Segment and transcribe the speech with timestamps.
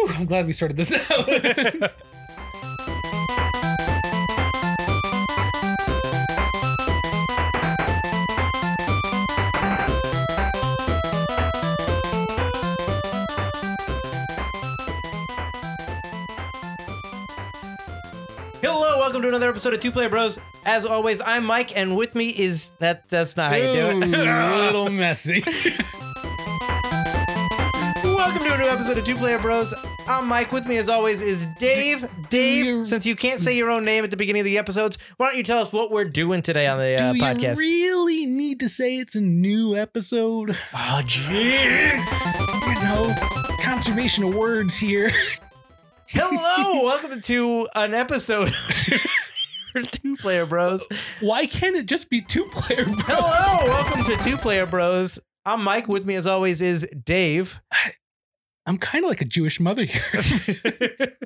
[0.00, 1.02] Whew, I'm glad we sorted this out.
[18.62, 20.38] Hello, welcome to another episode of Two Player Bros.
[20.64, 23.06] As always, I'm Mike, and with me is that.
[23.10, 24.14] That's not how you do Ooh, it.
[24.14, 25.44] a little messy.
[28.50, 29.72] To a new episode of Two Player Bros.
[30.08, 30.50] I'm Mike.
[30.50, 32.08] With me, as always, is Dave.
[32.30, 34.98] Dave, you- since you can't say your own name at the beginning of the episodes,
[35.18, 37.56] why don't you tell us what we're doing today on the uh, Do podcast?
[37.56, 40.50] you really need to say it's a new episode?
[40.74, 42.66] oh, jeez.
[42.66, 43.14] You know,
[43.62, 45.12] conservation of words here.
[46.08, 48.48] Hello, welcome to an episode
[49.76, 50.86] of Two Player Bros.
[51.20, 52.84] Why can't it just be two player?
[52.86, 55.20] Hello, welcome to Two Player Bros.
[55.46, 55.86] I'm Mike.
[55.88, 57.60] With me, as always, is Dave.
[58.70, 60.00] I'm kind of like a Jewish mother here.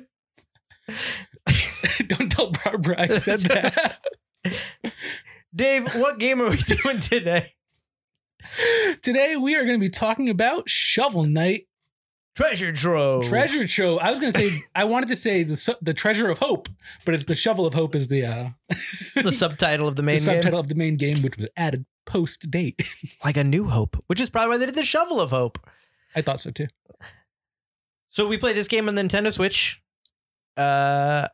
[2.07, 3.99] Don't tell Barbara I said that.
[5.53, 7.51] Dave, what game are we doing today?
[9.03, 11.67] Today we are going to be talking about Shovel Knight
[12.35, 13.25] Treasure Trove.
[13.25, 13.99] Treasure Trove.
[14.01, 16.67] I was going to say I wanted to say the the Treasure of Hope,
[17.05, 18.49] but it's the Shovel of Hope is the uh,
[19.21, 20.25] the subtitle of the main game.
[20.25, 20.59] the main subtitle game.
[20.61, 22.81] of the main game, which was added post date.
[23.23, 25.59] Like a New Hope, which is probably why they did the Shovel of Hope.
[26.15, 26.67] I thought so too.
[28.15, 29.81] So we played this game on the Nintendo Switch.
[30.55, 31.27] Uh,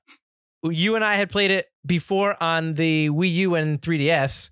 [0.63, 4.49] you and I had played it before on the Wii U and 3DS.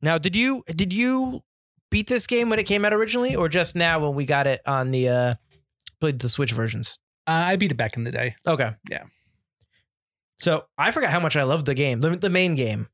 [0.00, 1.42] Now, did you did you
[1.90, 4.62] beat this game when it came out originally, or just now when we got it
[4.66, 5.34] on the uh
[6.00, 6.98] played the Switch versions?
[7.26, 8.36] Uh, I beat it back in the day.
[8.46, 8.70] Okay.
[8.90, 9.04] Yeah.
[10.38, 12.88] So I forgot how much I loved the game, the, the main game.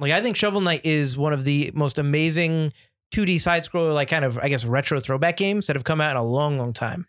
[0.00, 2.72] Like I think Shovel Knight is one of the most amazing
[3.14, 6.10] 2D side scroller, like kind of I guess retro throwback games that have come out
[6.10, 7.06] in a long, long time.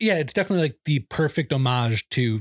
[0.00, 2.40] Yeah, it's definitely like the perfect homage to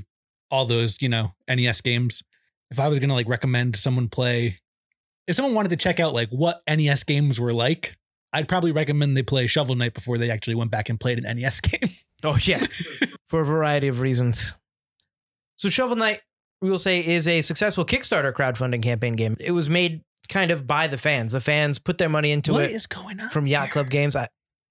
[0.50, 2.24] all those, you know, NES games.
[2.72, 4.60] If I was going to like recommend someone play,
[5.28, 7.98] if someone wanted to check out like what NES games were like,
[8.32, 11.38] I'd probably recommend they play Shovel Knight before they actually went back and played an
[11.38, 11.90] NES game.
[12.24, 12.66] Oh yeah,
[13.28, 14.56] for a variety of reasons.
[15.56, 16.22] So Shovel Knight,
[16.62, 19.36] we will say, is a successful Kickstarter crowdfunding campaign game.
[19.40, 21.32] It was made kind of by the fans.
[21.32, 23.72] The fans put their money into What it is going on from Yacht here?
[23.72, 24.16] Club Games.
[24.16, 24.28] I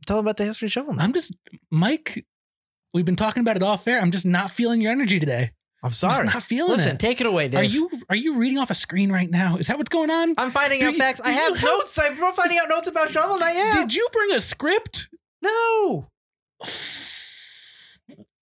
[0.06, 1.04] tell them about the history of Shovel Knight.
[1.04, 1.34] I'm just
[1.70, 2.24] Mike.
[2.94, 4.00] We've been talking about it all fair.
[4.00, 5.50] I'm just not feeling your energy today.
[5.82, 6.14] I'm sorry.
[6.14, 6.76] I'm just not feeling it.
[6.78, 6.98] Listen, it.
[6.98, 7.48] take it away.
[7.48, 7.60] Dave.
[7.60, 9.56] Are you are you reading off a screen right now?
[9.56, 10.34] Is that what's going on?
[10.36, 11.20] I'm finding Do out you- facts.
[11.20, 11.98] I have notes.
[11.98, 13.54] I'm finding out notes about Shovel Knight.
[13.54, 13.74] Yeah.
[13.74, 15.08] Did you bring a script?
[15.42, 16.08] no.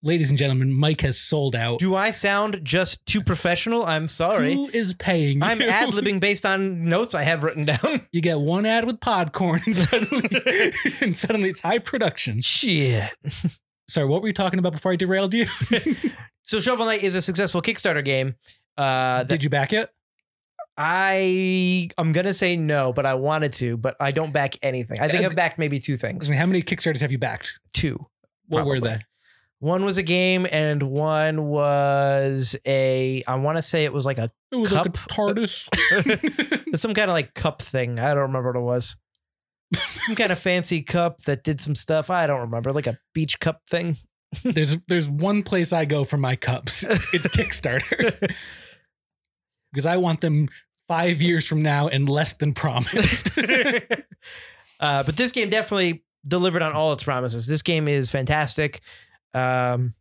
[0.03, 1.79] Ladies and gentlemen, Mike has sold out.
[1.79, 3.83] Do I sound just too professional?
[3.83, 4.53] I'm sorry.
[4.53, 5.41] Who is paying?
[5.41, 8.01] I'm ad libbing based on notes I have written down.
[8.11, 12.41] You get one ad with Podcorn, and suddenly, and suddenly it's high production.
[12.41, 13.11] Shit.
[13.89, 15.45] Sorry, what were you talking about before I derailed you?
[16.43, 18.35] So Shovel Knight is a successful Kickstarter game.
[18.77, 19.89] Uh, that Did you back it?
[20.77, 24.99] I I'm gonna say no, but I wanted to, but I don't back anything.
[25.01, 26.29] I think I've backed maybe two I things.
[26.29, 27.59] mean, how many Kickstarters have you backed?
[27.73, 28.05] Two.
[28.47, 28.99] What were they?
[29.59, 33.23] One was a game, and one was a.
[33.27, 34.85] I want to say it was like a It was Cup?
[34.85, 36.75] like a TARDIS.
[36.77, 37.99] some kind of like cup thing.
[37.99, 38.95] I don't remember what it was.
[39.73, 42.09] Some kind of fancy cup that did some stuff.
[42.09, 43.97] I don't remember, like a beach cup thing.
[44.43, 46.83] there's there's one place I go for my cups.
[46.83, 48.33] It's Kickstarter
[49.71, 50.49] because I want them
[50.87, 53.37] five years from now and less than promised.
[53.37, 57.47] uh, but this game definitely delivered on all its promises.
[57.47, 58.81] This game is fantastic.
[59.33, 59.93] Um,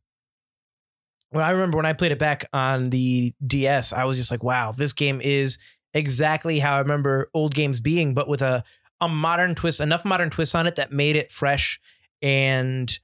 [1.31, 4.43] when I remember when I played it back on the DS, I was just like,
[4.43, 5.59] "Wow, this game is
[5.93, 8.65] exactly how I remember old games being, but with a
[9.01, 11.81] a modern twist, enough modern twists on it that made it fresh
[12.23, 12.99] and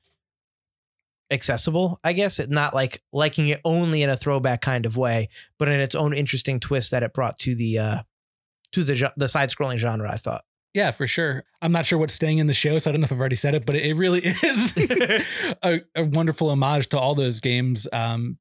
[1.30, 2.00] accessible.
[2.04, 5.68] I guess it not like liking it only in a throwback kind of way, but
[5.68, 8.02] in its own interesting twist that it brought to the uh
[8.72, 10.10] to the the side scrolling genre.
[10.10, 10.44] I thought.
[10.74, 11.44] yeah, for sure.
[11.60, 13.36] I'm not sure what's staying in the show, so I don't know if I've already
[13.36, 14.74] said it, but it really is
[15.62, 17.86] a, a wonderful homage to all those games.
[17.92, 18.38] Um,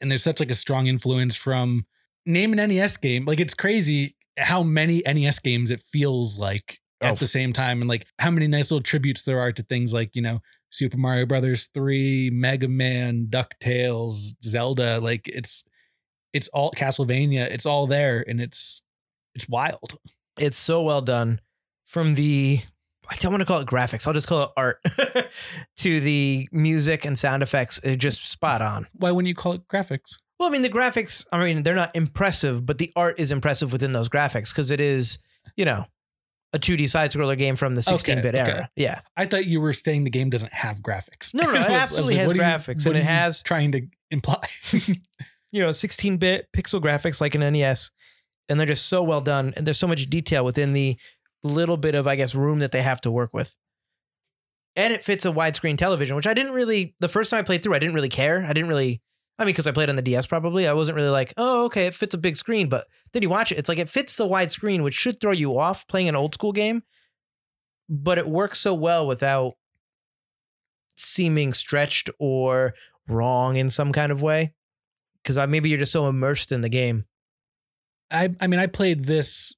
[0.00, 1.86] and there's such like a strong influence from
[2.26, 3.24] name an NES game.
[3.26, 7.16] Like it's crazy how many NES games it feels like at Oh.
[7.16, 10.14] the same time, and like how many nice little tributes there are to things like
[10.16, 10.40] you know
[10.70, 15.00] Super Mario Brothers three, Mega Man, Ducktales, Zelda.
[15.00, 15.64] Like it's
[16.32, 17.46] it's all Castlevania.
[17.50, 18.82] It's all there, and it's
[19.34, 19.98] it's wild.
[20.38, 21.40] It's so well done
[21.86, 22.60] from the
[23.10, 24.06] I don't want to call it graphics.
[24.06, 24.82] I'll just call it art
[25.78, 27.78] to the music and sound effects.
[27.82, 28.86] It's just spot on.
[28.94, 30.16] Why wouldn't you call it graphics?
[30.40, 33.72] Well, I mean, the graphics, I mean, they're not impressive, but the art is impressive
[33.72, 35.18] within those graphics because it is,
[35.56, 35.84] you know,
[36.54, 38.50] a 2D side scroller game from the 16 bit okay.
[38.50, 38.70] era.
[38.76, 39.00] Yeah.
[39.16, 41.34] I thought you were saying the game doesn't have graphics.
[41.34, 43.72] No, no, no, it was- absolutely like, has you- graphics, what and it has- trying
[43.72, 44.40] to imply.
[45.52, 47.92] You know, 16 bit pixel graphics like an NES.
[48.48, 49.54] And they're just so well done.
[49.56, 50.96] And there's so much detail within the
[51.44, 53.54] little bit of, I guess, room that they have to work with.
[54.74, 57.62] And it fits a widescreen television, which I didn't really, the first time I played
[57.62, 58.44] through, I didn't really care.
[58.44, 59.00] I didn't really,
[59.38, 61.86] I mean, because I played on the DS probably, I wasn't really like, oh, okay,
[61.86, 62.68] it fits a big screen.
[62.68, 65.32] But then you watch it, it's like it fits the wide screen, which should throw
[65.32, 66.82] you off playing an old school game.
[67.88, 69.54] But it works so well without
[70.96, 72.74] seeming stretched or
[73.08, 74.54] wrong in some kind of way.
[75.22, 77.06] Because maybe you're just so immersed in the game.
[78.10, 79.54] I I mean I played this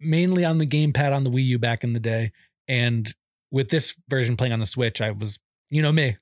[0.00, 2.32] mainly on the gamepad on the Wii U back in the day,
[2.68, 3.12] and
[3.50, 5.38] with this version playing on the Switch, I was
[5.70, 6.16] you know me.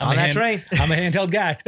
[0.00, 0.64] I'm on a that hand- train.
[0.80, 1.58] I'm a handheld guy.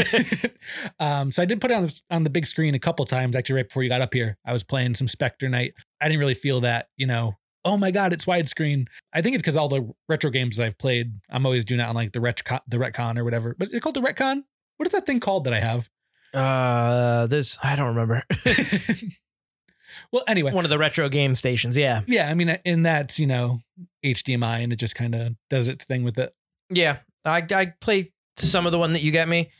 [0.98, 3.36] um, so I did put it on this, on the big screen a couple times
[3.36, 4.36] actually right before you got up here.
[4.44, 5.74] I was playing some Specter Knight.
[6.00, 7.34] I didn't really feel that, you know,
[7.64, 8.86] oh my god, it's widescreen.
[9.12, 11.94] I think it's because all the retro games I've played, I'm always doing it on
[11.94, 13.54] like the retcon, the retcon or whatever.
[13.58, 14.42] But is it called the retcon?
[14.76, 15.88] What is that thing called that I have?
[16.34, 18.22] Uh, there's I don't remember.
[20.12, 21.76] well, anyway, One of the retro game stations.
[21.76, 23.60] Yeah, yeah, I mean, and that's you know
[24.04, 26.34] HDMI, and it just kind of does its thing with it.
[26.70, 26.98] yeah.
[27.24, 29.50] I I play some of the one that you get me,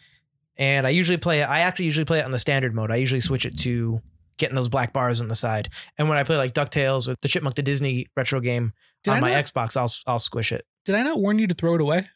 [0.56, 1.44] and I usually play it.
[1.44, 2.90] I actually usually play it on the standard mode.
[2.90, 4.00] I usually switch it to
[4.38, 5.70] getting those black bars on the side.
[5.96, 9.16] And when I play like Ducktales or the Chipmunk the Disney retro game Did on
[9.16, 10.64] I my not- Xbox, I'll I'll squish it.
[10.84, 12.08] Did I not warn you to throw it away?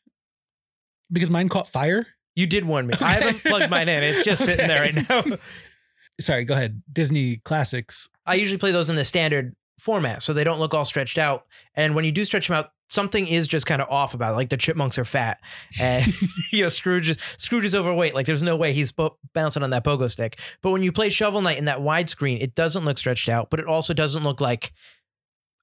[1.13, 2.07] Because mine caught fire.
[2.37, 2.95] You did warn me.
[3.01, 4.03] I haven't plugged mine in.
[4.05, 5.25] It's just sitting there right now.
[6.21, 6.83] Sorry, go ahead.
[6.93, 8.09] Disney classics.
[8.27, 11.47] I usually play those in the standard format so they don't look all stretched out.
[11.75, 14.37] And when you do stretch them out, something is just kind of off about it.
[14.37, 15.39] Like the chipmunks are fat
[15.81, 16.13] and
[16.53, 18.15] you know Scrooge Scrooge is overweight.
[18.15, 20.39] Like there's no way he's bo- bouncing on that pogo stick.
[20.63, 23.61] But when you play Shovel Knight in that widescreen, it doesn't look stretched out, but
[23.61, 24.73] it also doesn't look like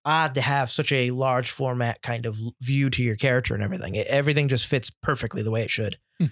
[0.06, 3.96] odd to have such a large format kind of view to your character and everything.
[3.96, 5.98] It, everything just fits perfectly the way it should.
[6.18, 6.28] Hmm.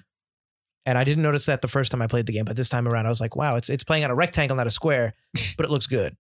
[0.86, 2.88] And I didn't notice that the first time I played the game, but this time
[2.88, 5.14] around I was like, wow, it's it's playing on a rectangle, not a square,
[5.58, 6.16] but it looks good.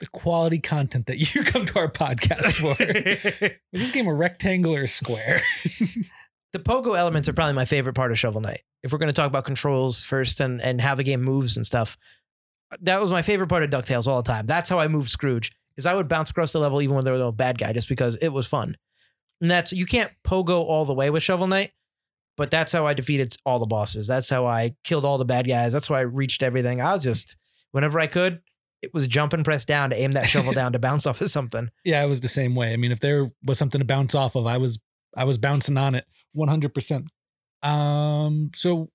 [0.00, 2.80] The quality content that you come to our podcast for.
[3.72, 5.42] Is this game a rectangle or a square?
[6.52, 8.62] the pogo elements are probably my favorite part of Shovel Knight.
[8.82, 11.66] If we're going to talk about controls first and and how the game moves and
[11.66, 11.98] stuff,
[12.80, 14.46] that was my favorite part of Ducktales all the time.
[14.46, 15.52] That's how I moved Scrooge.
[15.76, 17.88] Is I would bounce across the level even when there was no bad guy, just
[17.88, 18.76] because it was fun.
[19.40, 21.72] And that's you can't pogo all the way with Shovel Knight,
[22.36, 24.06] but that's how I defeated all the bosses.
[24.06, 25.72] That's how I killed all the bad guys.
[25.72, 26.80] That's how I reached everything.
[26.80, 27.36] I was just
[27.70, 28.40] whenever I could,
[28.82, 31.30] it was jump and press down to aim that shovel down to bounce off of
[31.30, 31.70] something.
[31.84, 32.72] yeah, it was the same way.
[32.72, 34.78] I mean, if there was something to bounce off of, I was
[35.16, 37.06] I was bouncing on it 100%.
[37.62, 38.90] Um so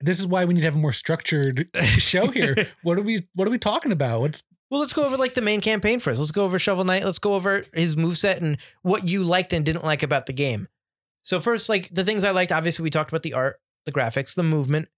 [0.00, 2.56] this is why we need to have a more structured show here.
[2.82, 4.20] What are we what are we talking about?
[4.20, 6.18] What's Well, let's go over like the main campaign first.
[6.18, 7.04] Let's go over Shovel Knight.
[7.04, 10.68] Let's go over his moveset and what you liked and didn't like about the game.
[11.22, 14.34] So first, like the things I liked, obviously we talked about the art, the graphics,
[14.34, 14.88] the movement.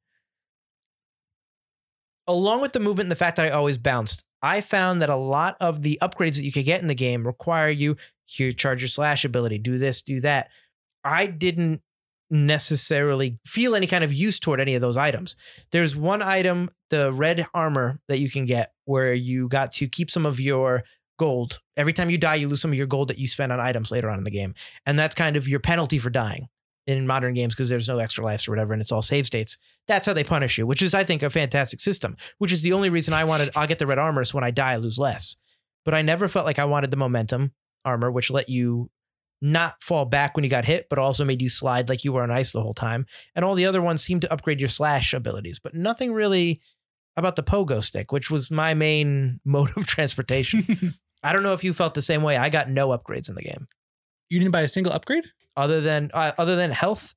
[2.26, 5.16] Along with the movement and the fact that I always bounced, I found that a
[5.16, 8.80] lot of the upgrades that you could get in the game require you here charge
[8.80, 10.48] your slash ability, do this, do that.
[11.04, 11.82] I didn't
[12.30, 15.36] necessarily feel any kind of use toward any of those items.
[15.70, 20.10] There's one item, the red armor that you can get where you got to keep
[20.10, 20.84] some of your
[21.19, 21.60] gold.
[21.76, 23.90] Every time you die, you lose some of your gold that you spend on items
[23.90, 24.54] later on in the game.
[24.86, 26.48] And that's kind of your penalty for dying
[26.87, 29.58] in modern games because there's no extra lives or whatever and it's all save states.
[29.86, 32.72] That's how they punish you, which is I think a fantastic system, which is the
[32.72, 34.98] only reason I wanted I'll get the red armor so when I die I lose
[34.98, 35.36] less.
[35.84, 37.53] But I never felt like I wanted the momentum
[37.84, 38.91] armor which let you
[39.41, 42.22] not fall back when you got hit, but also made you slide like you were
[42.22, 43.06] on ice the whole time.
[43.34, 46.60] And all the other ones seemed to upgrade your slash abilities, but nothing really
[47.17, 50.94] about the pogo stick, which was my main mode of transportation.
[51.24, 52.36] I don't know if you felt the same way.
[52.36, 53.67] I got no upgrades in the game
[54.32, 55.27] you didn't buy a single upgrade?
[55.56, 57.15] Other than uh, other than health,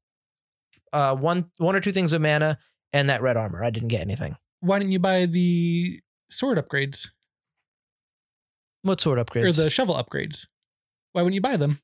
[0.94, 2.58] uh, one one or two things of mana
[2.94, 3.64] and that red armor.
[3.64, 4.36] I didn't get anything.
[4.62, 6.00] Why didn't you buy the
[6.32, 7.10] sword upgrades
[8.82, 9.46] What sword upgrades?
[9.60, 10.48] or the shovel upgrades?
[11.14, 11.80] Why wouldn't you buy them?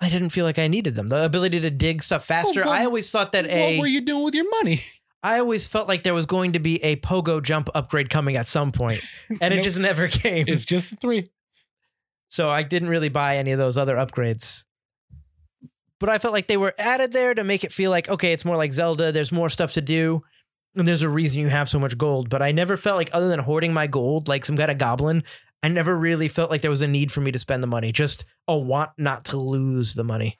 [0.00, 1.08] I didn't feel like I needed them.
[1.08, 2.62] The ability to dig stuff faster.
[2.62, 3.76] well, I always thought that a.
[3.76, 4.82] what were you doing with your money?
[5.22, 8.46] I always felt like there was going to be a pogo jump upgrade coming at
[8.46, 9.02] some point,
[9.40, 10.46] and it just never came.
[10.48, 11.28] It's just the three.
[12.30, 14.64] So I didn't really buy any of those other upgrades.
[16.00, 18.44] But I felt like they were added there to make it feel like, okay, it's
[18.44, 19.12] more like Zelda.
[19.12, 20.22] There's more stuff to do.
[20.74, 22.28] And there's a reason you have so much gold.
[22.30, 25.22] But I never felt like, other than hoarding my gold like some kind of goblin,
[25.62, 27.92] I never really felt like there was a need for me to spend the money.
[27.92, 30.38] Just a want not to lose the money.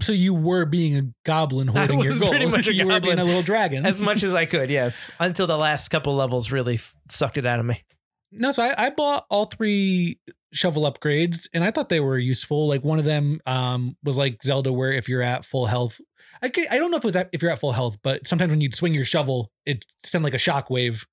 [0.00, 2.30] So you were being a goblin hoarding your gold.
[2.30, 3.18] pretty much a you were being goblin.
[3.18, 3.84] a little dragon.
[3.84, 5.10] As much as I could, yes.
[5.18, 7.82] Until the last couple levels really f- sucked it out of me.
[8.30, 10.20] No, so I, I bought all three
[10.52, 12.68] shovel upgrades and I thought they were useful.
[12.68, 16.00] Like one of them um was like Zelda where if you're at full health,
[16.42, 18.26] I ca- I don't know if it was at, if you're at full health, but
[18.26, 21.06] sometimes when you'd swing your shovel, it send like a shockwave.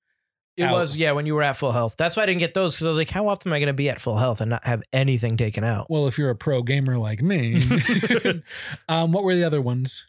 [0.56, 0.72] It Out.
[0.72, 1.94] was yeah when you were at full health.
[1.96, 3.68] That's why I didn't get those because I was like, how often am I going
[3.68, 5.86] to be at full health and not have anything taken out?
[5.88, 7.62] Well, if you're a pro gamer like me,
[8.88, 10.06] um, what were the other ones?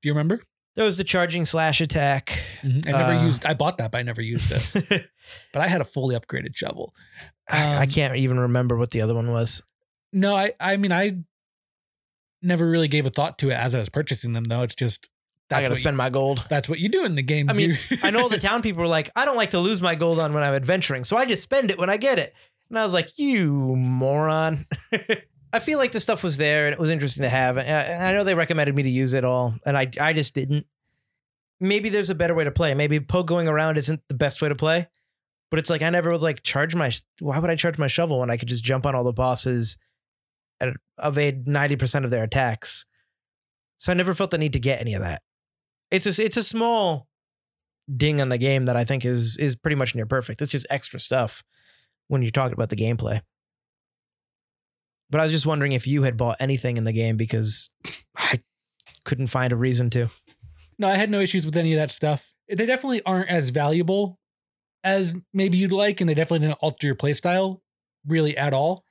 [0.00, 0.40] Do you remember?
[0.76, 2.42] There was the charging slash attack.
[2.62, 2.86] Mhm.
[2.86, 3.44] I never Uh, used.
[3.44, 4.72] I bought that, but I never used it.
[5.52, 6.94] but I had a fully upgraded shovel.
[7.48, 9.62] I, I Um, can't even remember what the other one was.
[10.12, 10.52] No, I.
[10.60, 11.16] I mean, I
[12.42, 14.44] never really gave a thought to it as I was purchasing them.
[14.44, 15.08] Though it's just
[15.50, 16.46] I got to what spend my gold.
[16.48, 17.50] That's what you do in the game.
[17.50, 17.76] I mean.
[18.02, 20.32] I know the town people were like, I don't like to lose my gold on
[20.32, 22.32] when I'm adventuring, so I just spend it when I get it.
[22.68, 24.64] And I was like, you moron.
[25.52, 27.58] I feel like the stuff was there and it was interesting to have.
[27.58, 30.66] And I know they recommended me to use it all, and I I just didn't.
[31.58, 32.72] Maybe there's a better way to play.
[32.74, 34.88] Maybe poke going around isn't the best way to play,
[35.50, 36.92] but it's like I never was like charge my.
[37.18, 39.76] Why would I charge my shovel when I could just jump on all the bosses,
[40.60, 42.86] and evade ninety percent of their attacks?
[43.78, 45.22] So I never felt the need to get any of that.
[45.90, 47.08] It's a it's a small
[47.94, 50.40] ding on the game that I think is is pretty much near perfect.
[50.40, 51.42] It's just extra stuff
[52.08, 53.20] when you're talking about the gameplay.
[55.10, 57.70] But I was just wondering if you had bought anything in the game because
[58.16, 58.40] I
[59.04, 60.08] couldn't find a reason to.
[60.78, 62.32] no, I had no issues with any of that stuff.
[62.48, 64.18] They definitely aren't as valuable
[64.84, 67.60] as maybe you'd like, and they definitely didn't alter your playstyle
[68.06, 68.84] really at all.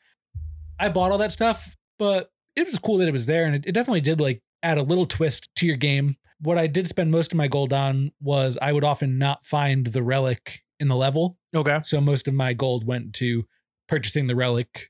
[0.79, 3.63] I bought all that stuff, but it was cool that it was there, and it,
[3.65, 6.15] it definitely did like add a little twist to your game.
[6.41, 9.87] What I did spend most of my gold on was I would often not find
[9.87, 11.79] the relic in the level, Okay.
[11.83, 13.45] so most of my gold went to
[13.87, 14.89] purchasing the relic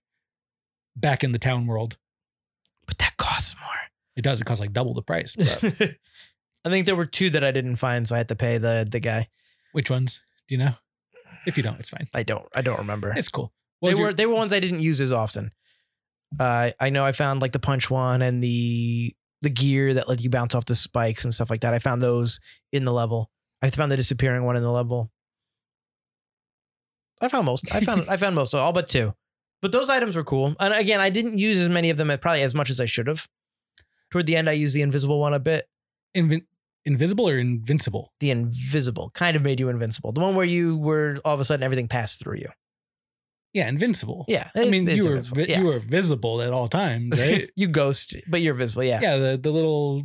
[1.00, 1.98] back in the town world.
[2.86, 3.70] But that costs more.
[4.16, 5.36] It does; it costs like double the price.
[5.36, 5.64] But
[6.66, 8.88] I think there were two that I didn't find, so I had to pay the
[8.90, 9.28] the guy.
[9.72, 10.22] which ones?
[10.48, 10.74] Do you know?
[11.46, 12.08] If you don't, it's fine.
[12.14, 13.14] I don't I don't remember.
[13.16, 13.54] It's cool.
[13.80, 15.52] What they was your- were they were ones I didn't use as often.
[16.40, 20.22] Uh, I know I found like the punch one and the the gear that let
[20.22, 21.74] you bounce off the spikes and stuff like that.
[21.74, 22.40] I found those
[22.74, 23.32] in the level.
[23.62, 25.12] I found the disappearing one in the level.
[27.22, 27.74] I found most.
[27.74, 29.14] I found I found most all but two.
[29.62, 30.56] But those items were cool.
[30.60, 32.86] And again, I didn't use as many of them uh, probably as much as I
[32.86, 33.28] should have.
[34.10, 35.68] Toward the end, I used the invisible one a bit.
[36.16, 36.46] Invin-
[36.86, 38.14] invisible or invincible?
[38.20, 40.12] The invisible kind of made you invincible.
[40.12, 42.50] The one where you were all of a sudden everything passed through you.
[43.54, 44.26] Yeah, invincible.
[44.28, 45.60] Yeah, I mean, you were vi- Yeah.
[45.62, 47.50] you were visible at all times, right?
[47.56, 48.84] you ghost, but you're visible.
[48.84, 49.00] Yeah.
[49.02, 50.04] yeah, the the little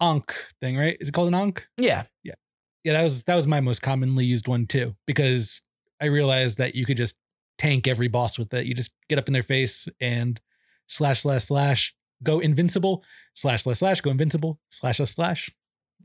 [0.00, 0.96] ankh thing, right?
[0.98, 1.66] Is it called an ankh?
[1.76, 2.34] Yeah, yeah.
[2.82, 5.60] Yeah, that was that was my most commonly used one too, because
[6.00, 7.16] I realized that you could just
[7.58, 8.66] tank every boss with it.
[8.66, 10.40] You just get up in their face and
[10.88, 15.50] slash slash slash go invincible, slash slash slash go invincible, slash slash slash,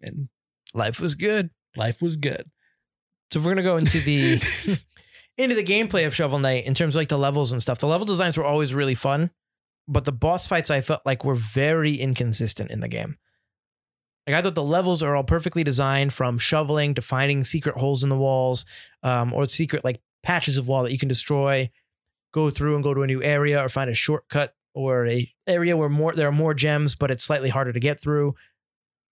[0.01, 0.29] and
[0.73, 1.49] Life was good.
[1.75, 2.49] life was good.
[3.31, 4.41] So if we're gonna go into the
[5.37, 7.79] into the gameplay of Shovel Knight in terms of like the levels and stuff.
[7.79, 9.31] The level designs were always really fun,
[9.87, 13.17] but the boss fights I felt like were very inconsistent in the game.
[14.27, 18.03] Like I thought the levels are all perfectly designed from shoveling to finding secret holes
[18.03, 18.65] in the walls,
[19.01, 21.69] um, or secret like patches of wall that you can destroy,
[22.33, 25.75] go through and go to a new area, or find a shortcut or a area
[25.75, 28.35] where more there are more gems, but it's slightly harder to get through.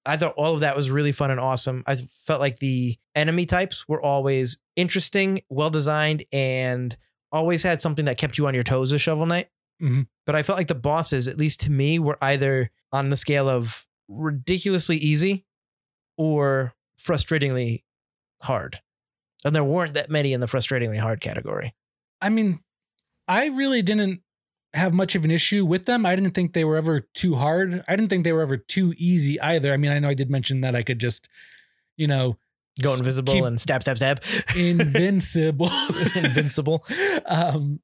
[0.05, 1.83] I thought all of that was really fun and awesome.
[1.85, 6.95] I felt like the enemy types were always interesting, well designed, and
[7.31, 9.49] always had something that kept you on your toes as Shovel Knight.
[9.81, 10.07] Mhm.
[10.25, 13.49] But I felt like the bosses, at least to me, were either on the scale
[13.49, 15.45] of ridiculously easy
[16.17, 17.83] or frustratingly
[18.43, 18.79] hard.
[19.45, 21.73] And there weren't that many in the frustratingly hard category.
[22.21, 22.59] I mean,
[23.27, 24.21] I really didn't
[24.73, 26.05] have much of an issue with them.
[26.05, 27.83] I didn't think they were ever too hard.
[27.87, 29.73] I didn't think they were ever too easy either.
[29.73, 31.29] I mean, I know I did mention that I could just,
[31.97, 32.37] you know,
[32.81, 34.21] Go invisible and stab, stab, stab.
[34.55, 35.69] invincible.
[36.15, 36.85] Invincible.
[37.25, 37.79] um,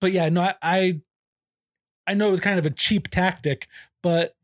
[0.00, 1.00] but yeah, no, I, I,
[2.06, 3.68] I know it was kind of a cheap tactic,
[4.02, 4.34] but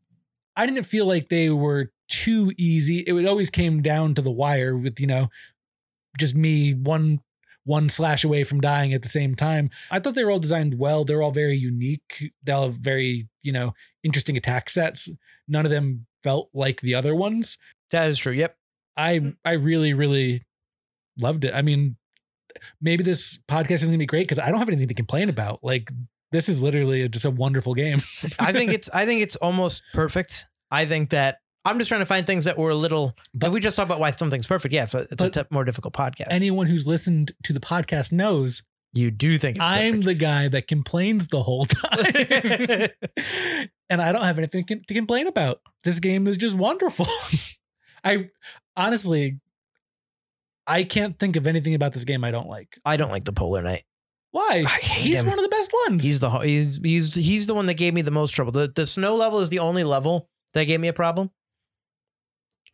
[0.55, 2.99] I didn't feel like they were too easy.
[2.99, 5.29] It always came down to the wire with you know,
[6.17, 7.19] just me one
[7.65, 9.71] one slash away from dying at the same time.
[9.89, 11.03] I thought they were all designed well.
[11.03, 12.31] They're all very unique.
[12.43, 15.09] They all have very you know interesting attack sets.
[15.47, 17.57] None of them felt like the other ones.
[17.91, 18.33] That is true.
[18.33, 18.55] Yep.
[18.97, 20.43] I I really really
[21.19, 21.53] loved it.
[21.53, 21.97] I mean,
[22.81, 25.59] maybe this podcast isn't gonna be great because I don't have anything to complain about.
[25.63, 25.91] Like
[26.31, 28.01] this is literally just a wonderful game.
[28.39, 30.45] I think it's I think it's almost perfect.
[30.71, 33.15] I think that I'm just trying to find things that were a little.
[33.33, 35.93] But if we just talk about why something's perfect, yeah, so it's a more difficult
[35.93, 36.27] podcast.
[36.29, 40.05] Anyone who's listened to the podcast knows you do think it's I'm perfect.
[40.05, 41.99] the guy that complains the whole time.
[43.89, 45.59] and I don't have anything to complain about.
[45.83, 47.07] This game is just wonderful.
[48.03, 48.29] I
[48.77, 49.39] honestly
[50.67, 52.77] I can't think of anything about this game I don't like.
[52.85, 53.83] I don't like the Polar Knight.
[54.31, 54.63] Why?
[54.65, 55.27] I hate He's him.
[55.27, 56.03] one of the best ones.
[56.03, 58.51] He's the he's he's he's the one that gave me the most trouble.
[58.51, 61.31] The the snow level is the only level that gave me a problem.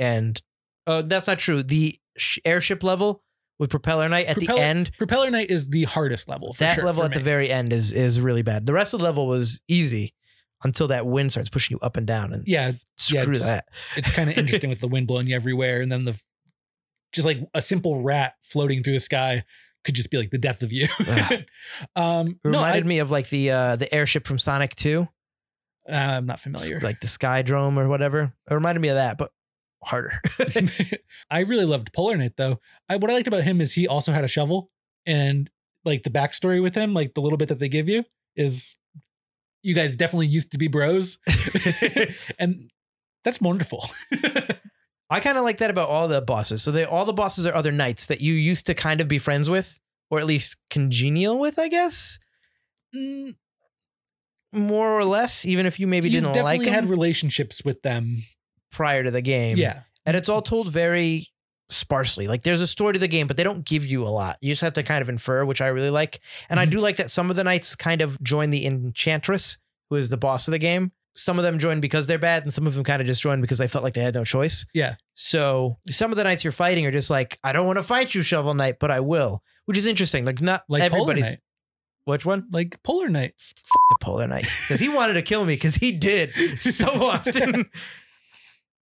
[0.01, 0.41] And
[0.87, 1.63] uh, that's not true.
[1.63, 3.23] The sh- airship level
[3.59, 6.53] with Propeller Knight at Propeller- the end, Propeller Knight is the hardest level.
[6.53, 8.65] For that sure, level at the very end is is really bad.
[8.65, 10.13] The rest of the level was easy
[10.63, 13.65] until that wind starts pushing you up and down and yeah, screw it's- that.
[13.95, 16.19] it's kind of interesting with the wind blowing you everywhere, and then the
[17.13, 19.43] just like a simple rat floating through the sky
[19.83, 20.87] could just be like the death of you.
[21.95, 25.07] Um, It no, I, reminded me of like the uh the airship from Sonic 2,
[25.89, 26.79] uh, I'm not familiar.
[26.79, 28.33] like the Skydrome or whatever.
[28.49, 29.31] It reminded me of that, but
[29.83, 30.13] harder.
[31.31, 32.59] I really loved Polar Knight though.
[32.89, 34.69] I, what I liked about him is he also had a shovel,
[35.05, 35.49] and
[35.85, 38.03] like the backstory with him, like the little bit that they give you
[38.35, 38.77] is,
[39.63, 41.17] you guys definitely used to be bros,
[42.39, 42.69] and
[43.23, 43.89] that's wonderful.
[45.09, 46.63] I kind of like that about all the bosses.
[46.63, 49.19] So they all the bosses are other knights that you used to kind of be
[49.19, 52.17] friends with, or at least congenial with, I guess,
[52.95, 53.35] Mm,
[54.51, 55.45] more or less.
[55.45, 58.23] Even if you maybe you didn't like them had relationships with them.
[58.71, 59.57] Prior to the game.
[59.57, 61.27] Yeah, and it's all told very
[61.69, 62.27] sparsely.
[62.27, 64.37] Like there's a story to the game, but they don't give you a lot.
[64.41, 66.19] You just have to kind of infer, which I really like.
[66.49, 66.71] And I Mhm.
[66.71, 69.57] do like that some of the knights kind of join the enchantress,
[69.89, 70.91] who is the boss of the game.
[71.13, 73.41] Some of them join because they're bad, and some of them kind of just join
[73.41, 74.65] because they felt like they had no choice.
[74.73, 74.95] Yeah.
[75.15, 78.15] So some of the knights you're fighting are just like, I don't want to fight
[78.15, 80.23] you, Shovel Knight, but I will, which is interesting.
[80.25, 81.37] Like not like everybody's.
[82.05, 82.47] Which one?
[82.51, 83.33] Like Polar Knight.
[83.37, 87.69] the Polar Knight because he wanted to kill me because he did so often.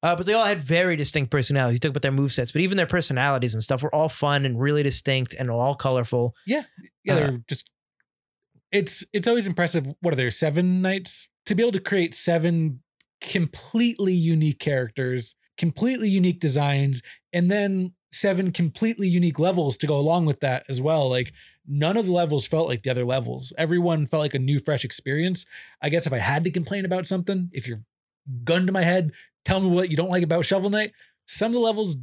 [0.01, 1.75] Uh, but they all had very distinct personalities.
[1.75, 4.59] You talk about their movesets, but even their personalities and stuff were all fun and
[4.59, 6.35] really distinct and all colorful.
[6.45, 6.63] Yeah,
[7.03, 7.69] yeah, they're just.
[8.71, 9.87] It's it's always impressive.
[10.01, 12.81] What are there seven knights to be able to create seven
[13.19, 17.01] completely unique characters, completely unique designs,
[17.33, 21.09] and then seven completely unique levels to go along with that as well.
[21.09, 21.33] Like
[21.67, 23.53] none of the levels felt like the other levels.
[23.57, 25.45] Everyone felt like a new, fresh experience.
[25.81, 27.81] I guess if I had to complain about something, if you're
[28.43, 29.11] gun to my head,
[29.45, 30.91] tell me what you don't like about Shovel Knight.
[31.27, 31.97] Some of the levels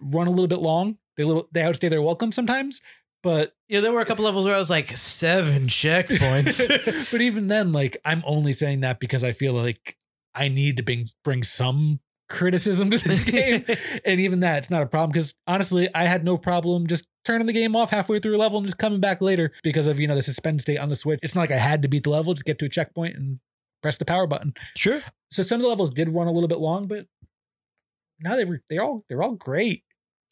[0.00, 0.98] run a little bit long.
[1.16, 2.80] They little they outstay their welcome sometimes,
[3.22, 7.10] but Yeah, there were a couple levels where I was like seven checkpoints.
[7.10, 9.96] but even then, like I'm only saying that because I feel like
[10.34, 13.64] I need to bring bring some criticism to this game.
[14.04, 17.46] and even that, it's not a problem because honestly, I had no problem just turning
[17.46, 20.08] the game off halfway through a level and just coming back later because of you
[20.08, 21.20] know the suspend state on the Switch.
[21.22, 23.38] It's not like I had to beat the level, just get to a checkpoint and
[23.82, 24.54] press the power button.
[24.76, 25.02] sure.
[25.32, 27.06] So some of the levels did run a little bit long, but
[28.20, 29.82] now they were they're all they're all great.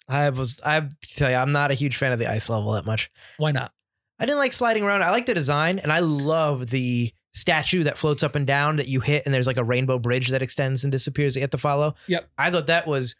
[0.08, 2.84] I was I tell you, I'm not a huge fan of the ice level that
[2.84, 3.10] much.
[3.38, 3.72] Why not?
[4.18, 5.02] I didn't like sliding around.
[5.02, 8.88] I like the design and I love the statue that floats up and down that
[8.88, 11.50] you hit and there's like a rainbow bridge that extends and disappears that you have
[11.50, 11.94] to follow.
[12.06, 12.28] Yep.
[12.36, 13.14] I thought that was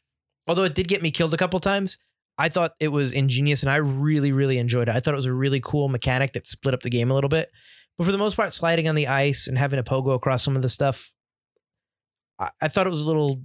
[0.46, 1.96] although it did get me killed a couple times,
[2.36, 4.94] I thought it was ingenious and I really, really enjoyed it.
[4.94, 7.30] I thought it was a really cool mechanic that split up the game a little
[7.30, 7.50] bit.
[7.96, 10.56] But for the most part, sliding on the ice and having a pogo across some
[10.56, 11.12] of the stuff,
[12.40, 13.42] I, I thought it was a little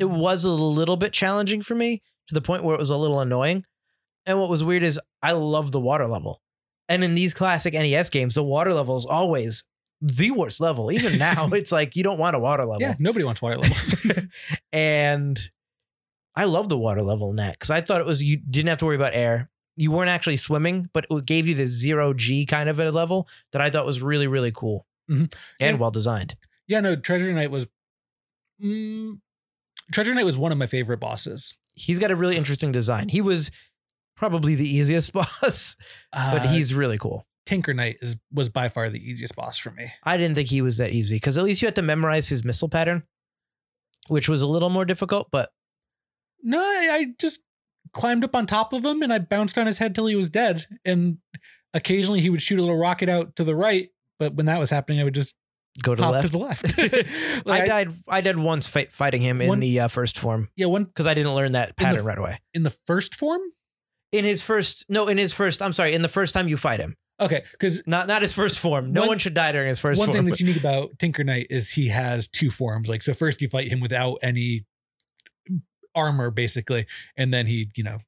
[0.00, 2.96] it was a little bit challenging for me to the point where it was a
[2.96, 3.64] little annoying.
[4.26, 6.40] And what was weird is I love the water level.
[6.88, 9.64] And in these classic NES games, the water level is always
[10.00, 10.90] the worst level.
[10.90, 12.80] Even now, it's like you don't want a water level.
[12.80, 13.94] Yeah, nobody wants water levels.
[14.72, 15.38] and
[16.34, 18.78] I love the water level in that because I thought it was you didn't have
[18.78, 19.50] to worry about air.
[19.76, 23.28] You weren't actually swimming, but it gave you the zero G kind of a level
[23.52, 25.32] that I thought was really, really cool Mhm.
[25.60, 25.80] and Yeah.
[25.80, 26.36] well designed.
[26.66, 27.66] yeah, no, Treasure Knight was
[28.62, 29.18] mm,
[29.92, 31.56] Treasure Knight was one of my favorite bosses.
[31.74, 33.08] He's got a really interesting design.
[33.08, 33.50] He was
[34.16, 35.76] probably the easiest boss,
[36.12, 37.26] but Uh, he's really cool.
[37.46, 39.86] Tinker Knight is was by far the easiest boss for me.
[40.04, 42.44] I didn't think he was that easy because at least you had to memorize his
[42.44, 43.04] missile pattern,
[44.08, 45.28] which was a little more difficult.
[45.32, 45.48] But
[46.42, 47.40] No, I, I just
[47.94, 50.28] climbed up on top of him and I bounced on his head till he was
[50.28, 50.66] dead.
[50.84, 51.18] And
[51.72, 54.68] occasionally he would shoot a little rocket out to the right, but when that was
[54.68, 55.34] happening, I would just
[55.82, 56.26] go to the left.
[56.26, 57.46] to the left.
[57.46, 57.94] Like, I died.
[58.08, 61.06] I died once fight, fighting him in One- the uh, first form yeah, one because
[61.06, 62.40] I didn't learn that In the pattern right away.
[62.54, 63.40] in the first form.
[64.12, 65.60] In his first, no, in his first.
[65.60, 65.92] I'm sorry.
[65.94, 68.92] In the first time you fight him, Okay, because not not his first form.
[68.92, 70.16] No One- one, should die during his first one form.
[70.16, 72.88] thing that's unique about Tinker Knight is he has two forms.
[72.88, 74.64] Like, so first you fight him without any
[75.94, 76.86] armor, basically,
[77.16, 77.98] and then he, you know,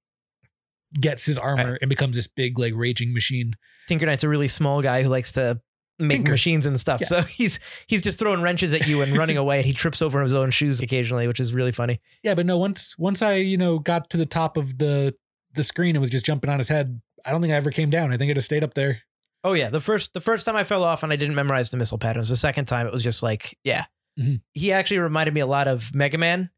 [0.98, 3.54] gets his armor and becomes this big, like, raging machine.
[3.88, 5.60] Tinker Knight's a really small guy who likes to
[6.00, 6.32] make Tinker.
[6.32, 7.00] machines and stuff.
[7.00, 7.06] Yeah.
[7.06, 10.22] So he's he's just throwing wrenches at you and running away, and he trips over
[10.22, 12.00] his own shoes occasionally, which is really funny.
[12.22, 15.14] Yeah, but no, once once I, you know, got to the top of the
[15.54, 17.90] the screen and was just jumping on his head, I don't think I ever came
[17.90, 18.12] down.
[18.12, 19.02] I think it just stayed up there.
[19.42, 21.76] Oh yeah, the first the first time I fell off and I didn't memorize the
[21.76, 22.28] missile patterns.
[22.28, 23.86] The second time it was just like, yeah.
[24.18, 24.40] Mhm.
[24.54, 26.50] He actually reminded me a lot of Mega Man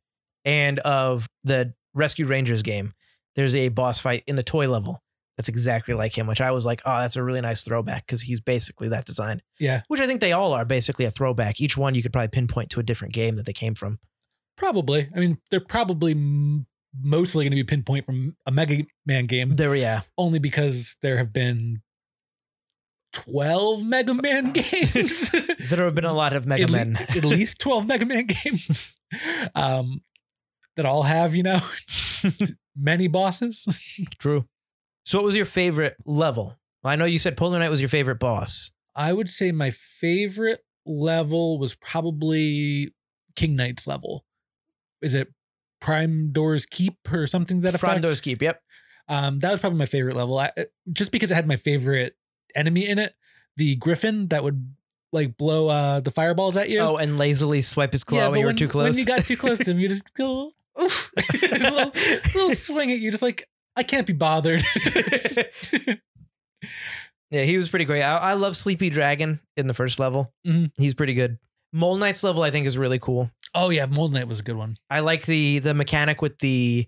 [0.45, 2.93] and of the Rescue Rangers game.
[3.37, 5.03] there's a boss fight in the toy level
[5.37, 8.23] that's exactly like him, which I was like, oh, that's a really nice throwback because
[8.23, 9.41] he's basically that design.
[9.59, 9.83] Yeah.
[9.89, 11.61] Which I think they all are basically a throwback.
[11.61, 13.99] Each one you could probably pinpoint to a different game that they came from.
[14.57, 15.09] Probably.
[15.17, 16.67] I mean, they're probably m-
[17.01, 20.03] mostly going to be pinpoint from a Mega Man game, There, yeah.
[20.19, 21.81] only because there have been
[23.15, 25.31] 12 Mega Man games.
[25.31, 26.97] There have been a lot of Mega at, le- Men.
[26.97, 28.95] at least 12 Mega Man games
[29.55, 30.03] um,
[30.77, 31.61] that all have, you know,
[32.77, 33.67] many bosses.
[34.19, 34.47] True.
[35.05, 36.59] So, what was your favorite level?
[36.85, 38.71] I know you said Polar Knight was your favorite boss.
[38.95, 42.93] I would say my favorite level was probably
[43.37, 44.25] King Knight's level.
[45.01, 45.33] Is it
[45.81, 48.03] Pridemoor Keep or something to that effect?
[48.03, 48.43] Doors Keep.
[48.43, 48.63] Yep.
[49.09, 50.39] Um, that was probably my favorite level.
[50.39, 50.51] I,
[50.93, 52.17] just because it had my favorite
[52.55, 53.15] enemy in it,
[53.57, 54.75] the Griffin that would
[55.13, 56.81] like blow uh, the fireballs at you.
[56.81, 58.91] Oh, and lazily swipe his claw Yeah, when you were too close.
[58.91, 61.11] When you got too close to him, you just go, oof.
[61.43, 61.93] Little,
[62.35, 64.63] little swing at you, just like I can't be bothered.
[67.31, 68.03] yeah, he was pretty great.
[68.03, 70.33] I, I love Sleepy Dragon in the first level.
[70.47, 70.71] Mhm.
[70.77, 71.39] He's pretty good.
[71.73, 73.31] Mole Knight's level I think is really cool.
[73.55, 74.77] oh yeah, Mole Knight was a good one.
[74.91, 76.87] I like the the mechanic with the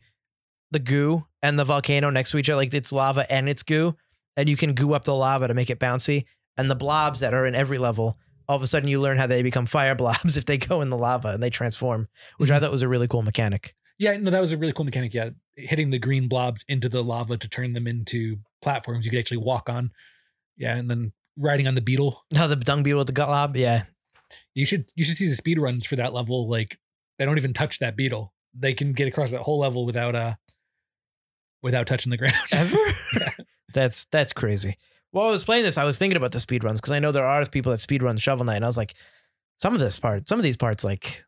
[0.71, 2.57] the goo and the volcano next to each other.
[2.59, 3.97] Like it's lava and it's goo,
[4.37, 6.25] and you can goo up the lava to make it bouncy.
[6.57, 8.19] And the blobs that are in every level,
[8.49, 10.91] all of a sudden you learn how they become fire blobs if they go in
[10.91, 12.61] the lava and they transform, which I Mhm.
[12.61, 13.75] thought was a really cool mechanic.
[13.99, 15.15] Yeah, no, that was a really cool mechanic.
[15.15, 19.21] Yeah, hitting the green blobs into the lava to turn them into platforms you could
[19.21, 19.93] actually walk on.
[20.57, 22.25] Yeah, and then riding on the beetle.
[22.35, 23.85] How the dung beetle with the glob, yeah,
[24.55, 26.49] You should you should see the speed runs for that level.
[26.49, 26.79] Like
[27.19, 28.33] they don't even touch that beetle.
[28.53, 30.35] They can get across that whole level without uh
[31.63, 32.35] without touching the ground.
[32.53, 32.77] ever.
[33.73, 34.77] that's that's crazy.
[35.13, 37.13] While I was playing this, I was thinking about the speed runs because I know
[37.13, 38.95] there are people that speed run Shovel Knight, and I was like,
[39.61, 41.25] some of this part, some of these parts, like,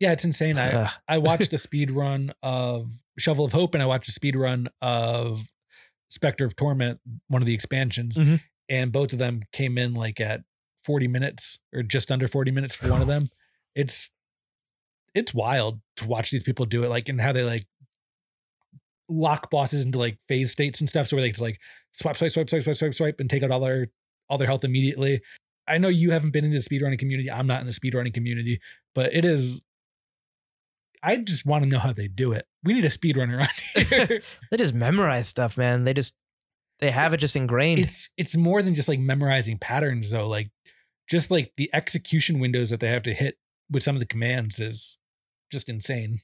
[0.00, 0.58] yeah, it's insane.
[0.58, 0.90] I.
[1.08, 4.68] I watched a speed run of Shovel of Hope and I watched a speed run
[4.80, 5.50] of
[6.08, 8.40] Specter of Torment, one of the expansions, Mhm.
[8.68, 10.42] and both of them came in like at
[10.84, 13.28] 40 minutes or just under 40 minutes for one of them.
[13.74, 14.10] It's
[15.14, 17.66] it's wild to watch these people do it, like and how they like
[19.08, 21.58] lock bosses into like phase states and stuff, so where they just like
[21.92, 23.88] swipe, swipe, swipe, swipe, swipe, swipe, swipe, and take out all their
[24.28, 25.20] all their health immediately.
[25.66, 27.30] I know you haven't been in the speedrunning community.
[27.30, 28.60] I'm not in the speedrunning community,
[28.94, 29.64] but it is
[31.02, 32.46] I just want to know how they do it.
[32.64, 34.22] We need a speedrunner on here.
[34.50, 35.84] they just memorize stuff, man.
[35.84, 36.14] They just
[36.80, 37.80] they have it just ingrained.
[37.80, 40.28] it's it's more than just like memorizing patterns though.
[40.28, 40.50] Like
[41.10, 43.36] just like the execution windows that they have to hit
[43.70, 44.98] with some of the commands is
[45.50, 46.20] just insane.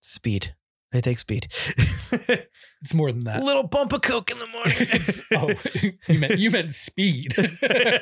[0.00, 0.54] speed.
[0.92, 1.48] They take speed.
[2.80, 3.40] It's more than that.
[3.40, 5.58] A Little bump of coke in the morning.
[5.82, 7.34] oh, you meant you meant speed.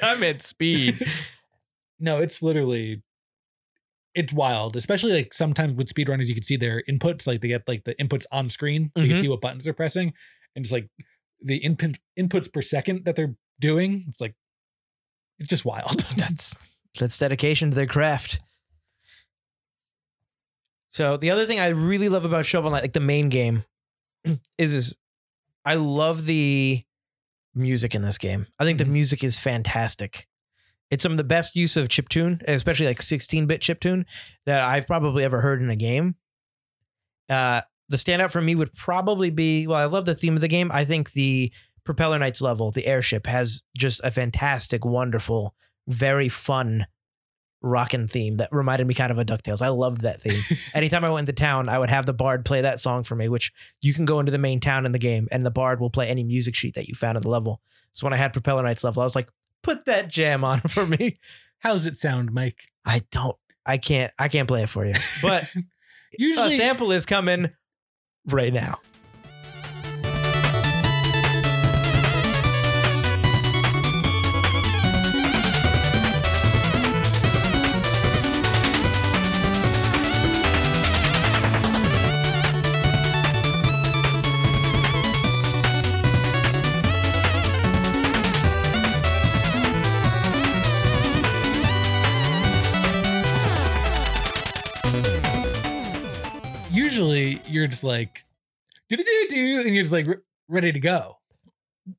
[0.03, 1.03] I meant speed.
[1.99, 3.03] no, it's literally
[4.17, 4.75] it's wild.
[4.75, 7.95] Especially like sometimes with speedrunners, you can see their inputs, like they get like the
[7.97, 9.13] inputs on screen, so you Mhm.
[9.13, 10.13] can see what buttons they're pressing,
[10.57, 10.89] and it's like
[11.41, 14.05] the input inputs per second that they're doing.
[14.09, 14.35] It's like
[15.39, 16.01] it's just wild.
[16.17, 16.55] That's
[16.99, 18.41] that's dedication to their craft.
[20.91, 23.65] So the other thing I really love about Shovel Knight, like the main game,
[24.59, 24.95] is is
[25.65, 26.83] I love the
[27.55, 28.47] music in this game.
[28.59, 30.27] I think the music is fantastic.
[30.91, 34.05] It's some of the best use of chiptune, especially like 16-bit chiptune
[34.45, 36.15] that I've probably ever heard in a game.
[37.29, 40.49] Uh, the standout for me would probably be well, I love the theme of the
[40.49, 40.71] game.
[40.73, 41.53] I think the
[41.85, 45.55] Propeller Knights level, the airship, has just a fantastic, wonderful,
[45.87, 46.87] very fun
[47.63, 49.63] rockin' theme that reminded me kind of a DuckTales.
[49.63, 50.41] I loved that theme.
[50.75, 53.29] Anytime I went into town, I would have the bard play that song for me,
[53.29, 55.91] which you can go into the main town in the game and the bard will
[55.91, 57.61] play any music sheet that you found in the level.
[57.93, 59.29] So when I had Propeller Knights level, I was like,
[59.67, 61.19] put that jam on for me.
[61.59, 62.69] How's it sound, Mike?
[62.85, 64.95] I don't, I can't, I can't play it for you.
[65.21, 65.51] But
[66.19, 67.51] usually, a sample is coming
[68.27, 68.79] right now.
[97.67, 98.25] You're just like
[98.89, 100.17] do do do do, and you're just like re-
[100.49, 101.19] ready to go.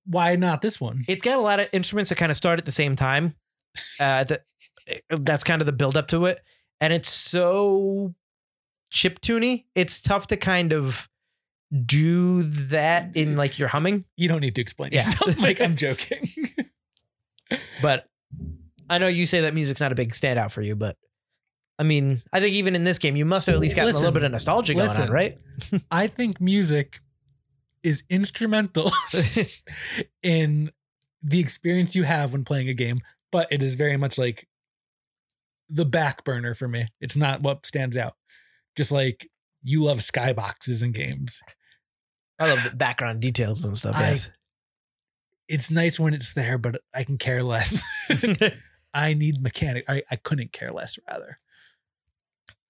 [0.05, 1.03] Why not this one?
[1.07, 3.35] It's got a lot of instruments that kind of start at the same time.
[3.99, 4.41] Uh, that,
[5.09, 6.39] that's kind of the build up to it,
[6.81, 8.13] and it's so
[8.89, 9.65] chip tuney.
[9.75, 11.07] It's tough to kind of
[11.85, 14.99] do that in like your humming, You don't need to explain Yeah.
[15.05, 15.59] yourself, Mike.
[15.59, 16.29] I'm joking.
[17.81, 18.07] but
[18.89, 20.95] I know you say that music's not a big standout for you, but
[21.79, 23.97] I mean, I think even in this game, you must have at least gotten a
[23.97, 25.03] little bit of nostalgia going listen.
[25.03, 25.37] on, right?
[25.91, 26.99] I think music
[27.83, 28.91] is instrumental
[30.23, 30.71] in
[31.21, 34.47] the experience you have when playing a game, but it is very much like
[35.69, 36.87] the back burner for me.
[36.99, 38.15] It's not what stands out.
[38.75, 39.29] Just like
[39.61, 41.41] you love skyboxes and games.
[42.39, 43.95] I love the background details and stuff.
[43.95, 44.31] I- Yes.
[45.49, 47.81] It's nice when it's there, but I can care less.
[48.93, 49.85] I need mechanic.
[49.87, 51.39] I, I couldn't care less, rather.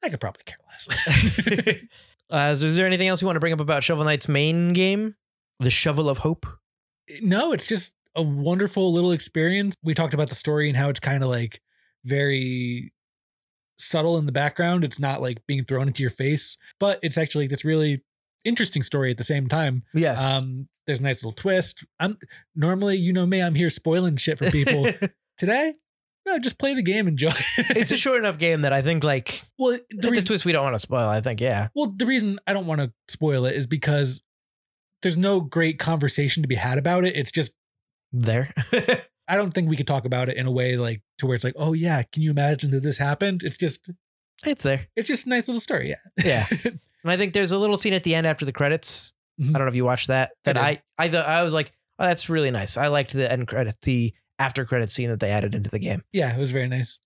[0.04, 0.88] I could probably care less.
[2.30, 4.74] uh, so is there anything else you want to bring up about Shovel Knight's main
[4.74, 5.16] game,
[5.60, 6.46] the Shovel of Hope?
[7.22, 9.76] no, it's just a wonderful little experience.
[9.84, 11.62] We talked about the story and how it's kind of like
[12.04, 12.92] very
[13.78, 14.84] subtle in the background.
[14.84, 18.04] It's not like being thrown into your face, but it's actually this really
[18.44, 19.84] interesting story at the same time.
[19.94, 20.24] Yes.
[20.24, 21.86] Um, there's a nice little twist.
[22.00, 22.18] I'm
[22.56, 24.90] normally, you know me, I'm here spoiling shit for people.
[25.38, 25.76] Today,
[26.28, 27.32] no, just play the game, enjoy.
[27.58, 30.52] it's a short enough game that I think like well, the it's a twist we
[30.52, 31.08] don't want to spoil.
[31.08, 31.70] I think yeah.
[31.76, 34.22] well, the reason I don't want to spoil it is because
[35.02, 37.16] there's no great conversation to be had about it.
[37.16, 37.52] It's just
[38.12, 38.54] There.
[39.30, 41.44] I don't think we could talk about it in a way like to where it's
[41.44, 43.44] like, oh yeah, can you imagine that this happened?
[43.44, 43.90] It's just
[44.46, 44.88] it's there.
[44.96, 45.90] it's just a nice little story.
[45.90, 46.46] Yeah.
[46.54, 46.72] Yeah.
[47.04, 49.14] And I think there's a little scene at the end after the credits.
[49.40, 49.50] Mhm.
[49.50, 50.32] I don't know if you watched that.
[50.46, 50.58] I That.
[50.58, 52.76] I I thought I was like, oh, that's really nice.
[52.76, 56.04] I liked the end credit, the after credit scene that they added into the game.
[56.14, 57.00] yeah, it was very nice.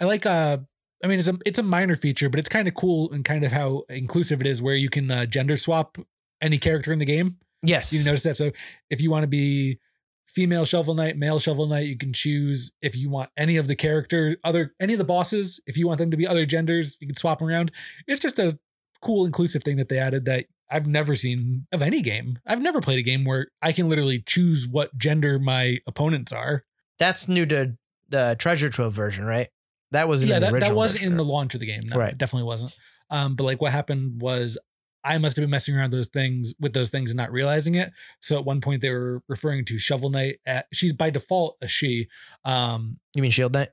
[0.00, 0.58] I like uh
[1.02, 3.44] I mean it's a it's a minor feature, but it's kind of cool and kind
[3.44, 5.96] of how inclusive it is where you can uh, gender swap
[6.40, 7.36] any character in the game.
[7.62, 7.92] Yes.
[7.92, 8.36] You notice that?
[8.36, 8.52] So
[8.88, 9.78] if you want to be
[10.26, 13.76] female shovel knight, male shovel knight, you can choose if you want any of the
[13.76, 17.06] character, other any of the bosses, if you want them to be other genders, you
[17.06, 17.72] can swap them around.
[18.06, 18.58] It's just a
[19.02, 22.38] cool inclusive thing that they added that I've never seen of any game.
[22.46, 26.64] I've never played a game where I can literally choose what gender my opponents are.
[26.98, 27.76] That's new to
[28.08, 29.48] the treasure trove version, right?
[29.90, 31.12] That was yeah, in the that, that was version.
[31.12, 31.80] in the launch of the game.
[31.84, 32.12] No, Right.
[32.12, 32.76] it definitely wasn't.
[33.10, 34.56] Um, but like what happened was
[35.02, 37.90] I must have been messing around those things with those things and not realizing it.
[38.20, 41.66] So at one point they were referring to Shovel Knight at she's by default a
[41.68, 42.06] she.
[42.44, 43.70] Um, You mean Shield Knight?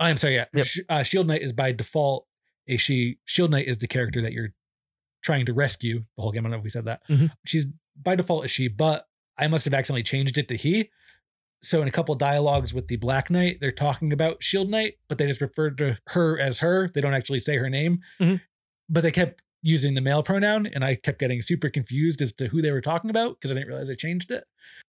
[0.00, 0.46] I'm sorry, yeah.
[0.54, 0.66] Yep.
[0.88, 2.26] Uh, Shield Knight is by default
[2.66, 3.18] a she.
[3.24, 4.52] Shield Knight is the character that you're
[5.22, 6.40] trying to rescue the whole game.
[6.40, 7.00] I don't know if we said that.
[7.08, 7.30] Mhm.
[7.46, 7.66] She's
[8.00, 9.06] by default a she, but
[9.38, 10.90] I must have accidentally changed it to he.
[11.62, 15.18] So in a couple dialogues with the Black Knight, they're talking about Shield Knight, but
[15.18, 16.88] they just refer to her as her.
[16.88, 18.00] They don't actually say her name.
[18.20, 18.40] Mhm.
[18.88, 22.48] But they kept using the male pronoun, and I kept getting super confused as to
[22.48, 24.42] who they were talking about because I didn't realize I changed it.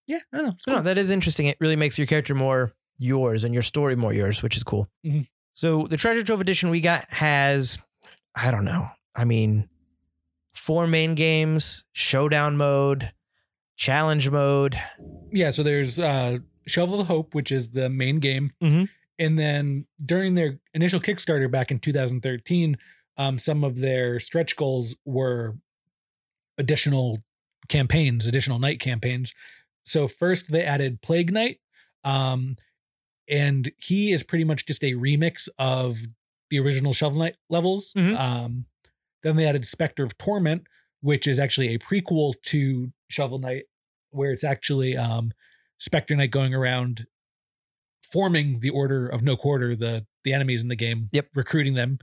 [0.08, 0.52] Yeah, I don't know.
[0.54, 1.46] It's No, that is interesting.
[1.46, 4.88] It really makes your character more yours and your story more yours, which is cool.
[5.04, 5.28] Mhm.
[5.54, 7.78] So the treasure trove edition we got has,
[8.34, 8.88] I don't know.
[9.14, 9.68] I mean,
[10.66, 13.12] four main games, showdown mode,
[13.76, 14.74] challenge mode.
[15.32, 18.88] yeah so there's uh shovel of hope which is the main game Mhm.
[19.18, 22.76] and then during their initial kickstarter back in 2013
[23.18, 25.56] um some of their stretch goals were
[26.58, 27.18] additional
[27.68, 29.34] campaigns additional knight campaigns
[29.84, 31.58] so first they added plague knight
[32.04, 32.56] um
[33.28, 35.98] and he is pretty much just a remix of
[36.50, 38.16] the original shovel knight levels Mhm.
[38.18, 38.66] um
[39.26, 40.62] then they added specter of torment
[41.00, 43.64] which is actually a prequel to shovel knight
[44.10, 45.32] where it's actually um
[45.78, 47.06] Specter Knight going around
[48.02, 51.28] forming the order of no quarter, the the enemies in the game, Yep.
[51.34, 51.98] recruiting them.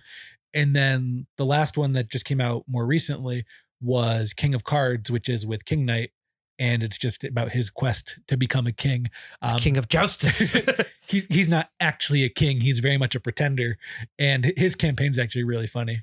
[0.53, 3.45] And then the last one that just came out more recently
[3.81, 6.11] was King of Cards, which is with King Knight,
[6.59, 9.09] and it's just about his quest to become a king.
[9.41, 10.51] Um, King of Justice.
[11.07, 13.77] he, he's not actually a king; he's very much a pretender,
[14.19, 16.01] and his campaign's actually really funny.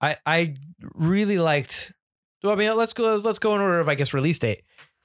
[0.00, 0.54] I I
[0.94, 1.92] really liked.
[2.42, 3.16] Well, I mean, let's go.
[3.16, 4.62] Let's go in order of I guess release date.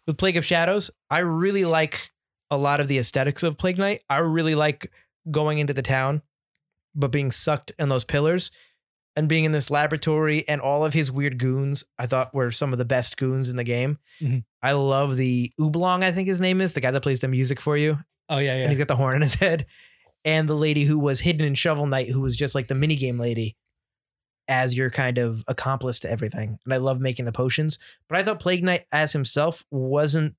[0.08, 2.12] With Plague of Shadows, I really like
[2.51, 4.01] a lot of the aesthetics of Plague Knight.
[4.10, 4.91] I really like
[5.31, 6.21] going into the town,
[6.93, 8.51] but being sucked in those pillars
[9.15, 11.84] and being in this laboratory and all of his weird goons.
[11.97, 13.97] I thought were some of the best goons in the game.
[14.21, 14.43] Mhm.
[14.62, 16.03] I love the Oblong.
[16.03, 17.97] I think his name is the guy that plays the music for you
[18.29, 19.65] Oh yeah, yeah and he's got the horn in his head.
[20.23, 23.19] And the lady who was hidden in Shovel Knight, who was just like the minigame
[23.19, 23.55] lady,
[24.47, 26.60] as your kind of accomplice to everything.
[26.65, 27.79] And I love making the potions.
[28.08, 30.36] But I thought Plague Knight as himself wasn't.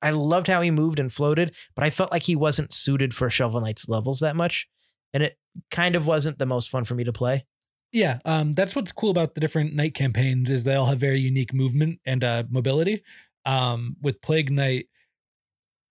[0.00, 3.30] I loved how he moved and floated, but I felt like he wasn't suited for
[3.30, 4.68] Shovel Knight's levels that much.
[5.14, 5.38] And it
[5.70, 7.44] kind of wasn't the most fun for me to play.
[7.92, 11.20] Yeah, um, that's what's cool about the different knight campaigns is they all have very
[11.20, 13.02] unique movement and uh, mobility.
[13.44, 14.86] Um, with Plague Knight,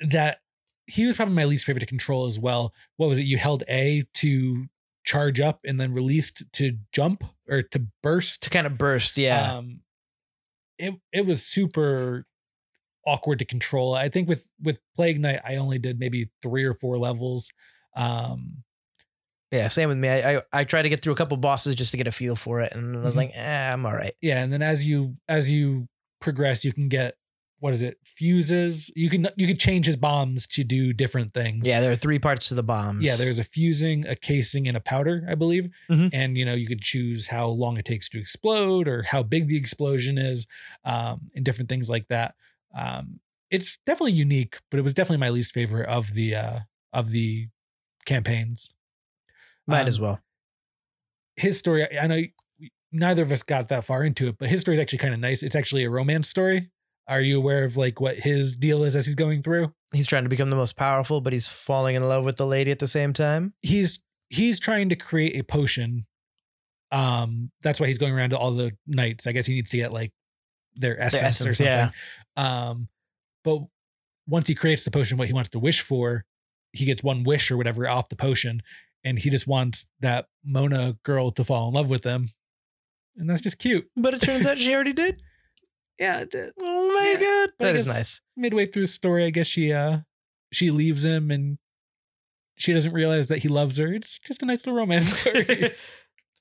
[0.10, 0.40] that
[0.88, 2.74] he was probably my least favorite to control as well.
[2.98, 3.24] What was it?
[3.24, 4.66] You held A to
[5.04, 8.44] charge up and then released to jump or to burst.
[8.44, 9.56] To kind of burst, yeah.
[9.58, 9.82] Um,
[10.78, 12.26] it it was super
[13.06, 13.94] awkward to control.
[13.96, 17.52] I think with with Plague Knight, I only did maybe three or four levels.
[17.96, 18.64] Um,
[19.52, 20.08] yeah, same with me.
[20.10, 22.36] I, I I tried to get through a couple bosses just to get a feel
[22.36, 23.18] for it, and I was Mhm.
[23.18, 24.14] like, eh, I'm all right.
[24.22, 25.88] yeah and then as you as you
[26.22, 27.16] progress, you can get
[27.62, 28.00] what is it?
[28.04, 28.92] Fuses.
[28.96, 31.66] You can you could change his bombs to do different things.
[31.66, 33.04] Yeah, there are three parts to the bombs.
[33.04, 35.70] Yeah, there's a fusing, a casing, and a powder, I believe.
[35.90, 36.10] Mhm.
[36.12, 39.48] And you know, you could choose how long it takes to explode or how big
[39.48, 40.48] the explosion is,
[40.86, 42.34] um, and different things like that.
[42.76, 43.20] Um,
[43.52, 46.60] it's definitely unique, but it was definitely my least favorite of the uh
[46.92, 47.48] of the
[48.06, 48.74] campaigns.
[49.68, 50.20] might um, as well.
[51.36, 52.22] His story, I I know
[52.92, 55.20] neither of us got that far into it, but his story is actually kind of
[55.20, 55.44] nice.
[55.44, 56.70] It's actually a romance story.
[57.08, 59.74] Are you aware of like what his deal is as he's going through?
[59.94, 62.72] He's trying to become the most powerful, but he's falling in love with the lady
[62.72, 63.54] at the same time.
[63.62, 66.06] he's he's trying to create a potion.
[66.92, 69.28] Um, that's why he's going around to all the knights.
[69.28, 70.14] I guess he needs to get like
[70.76, 71.66] their essence, or essence, something.
[71.66, 71.92] yeah.
[72.70, 72.88] Um,
[73.44, 73.60] but
[74.28, 76.26] once he creates the potion, what he wants to wish for,
[76.72, 78.62] he gets one wish or whatever off the potion,
[79.04, 82.30] and he just wants that Mona girl to fall in love with him,
[83.18, 83.90] and that's just cute.
[83.98, 85.22] But it turns out she already did.
[86.02, 86.20] Yeah.
[86.20, 86.52] it did.
[86.60, 88.20] Oh my Yeah, god, but I that is nice.
[88.36, 90.00] Midway through the story, I guess she uh
[90.52, 91.58] she leaves him and
[92.58, 93.94] she doesn't realize that he loves her.
[93.94, 95.74] It's just a nice little romance story.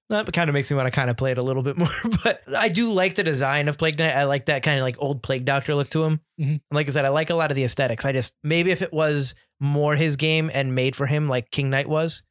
[0.09, 1.89] That kind of makes me want to kind of play it a little bit more,
[2.25, 4.11] but I do like the design of Plague Knight.
[4.17, 6.21] I like that kind of like old Plague Doctor look to him.
[6.41, 6.49] Mhm.
[6.49, 8.05] And Like I said, I like a lot of the aesthetics.
[8.05, 11.71] I just maybe if it was more his game and made for him, like King
[11.71, 12.23] Knight was,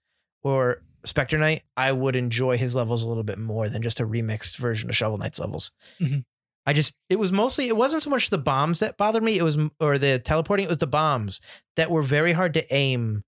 [0.44, 4.06] or Specter Knight, I would enjoy his levels a little bit more than just a
[4.06, 5.72] remixed version of Shovel Knight's levels.
[6.02, 6.26] Mhm.
[6.70, 9.38] I just it was mostly it wasn't so much the bombs that bothered me.
[9.40, 10.66] It was or the teleporting.
[10.66, 11.42] It was the bombs
[11.78, 13.24] that were very hard to aim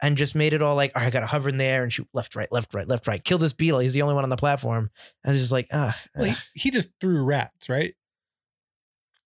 [0.00, 1.92] and just made it all like, all right, I got to hover in there and
[1.92, 3.22] shoot left, right, left, right, left, right.
[3.22, 3.80] Kill this beetle.
[3.80, 4.90] He's the only one on the platform.
[5.22, 5.94] And it's just like, ah.
[6.16, 7.94] Well, he, he just threw rats, right?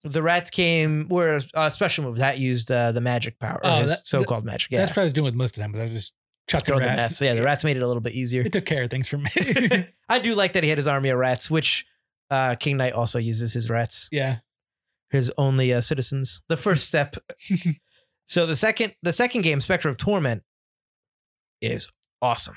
[0.02, 4.06] The rats came were a special move that used uh, the magic power, Oh, that-
[4.06, 4.72] so-called magic.
[4.72, 6.14] Yeah, That's what I was doing with most of them, but I was just
[6.48, 7.20] chucking the rats.
[7.20, 8.42] Yeah, the rats made it a little bit easier.
[8.42, 9.28] It took care of things for me.
[10.08, 11.86] I do like that he had his army of rats, which
[12.32, 14.38] uh, King Knight also uses his rats, yeah.
[15.10, 16.40] his only uh, citizens.
[16.48, 17.16] The first step.
[18.26, 20.42] so the second, the second game, Specter of Torment,
[21.60, 21.88] is
[22.22, 22.56] awesome.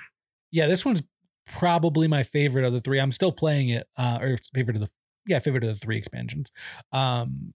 [0.50, 1.04] Yeah, this one's
[1.46, 3.00] probably my favorite of the three.
[3.00, 4.90] I'm still playing it, uh, or favorite of the
[5.28, 6.52] yeah, favorite of the three expansions.
[6.94, 7.54] Um,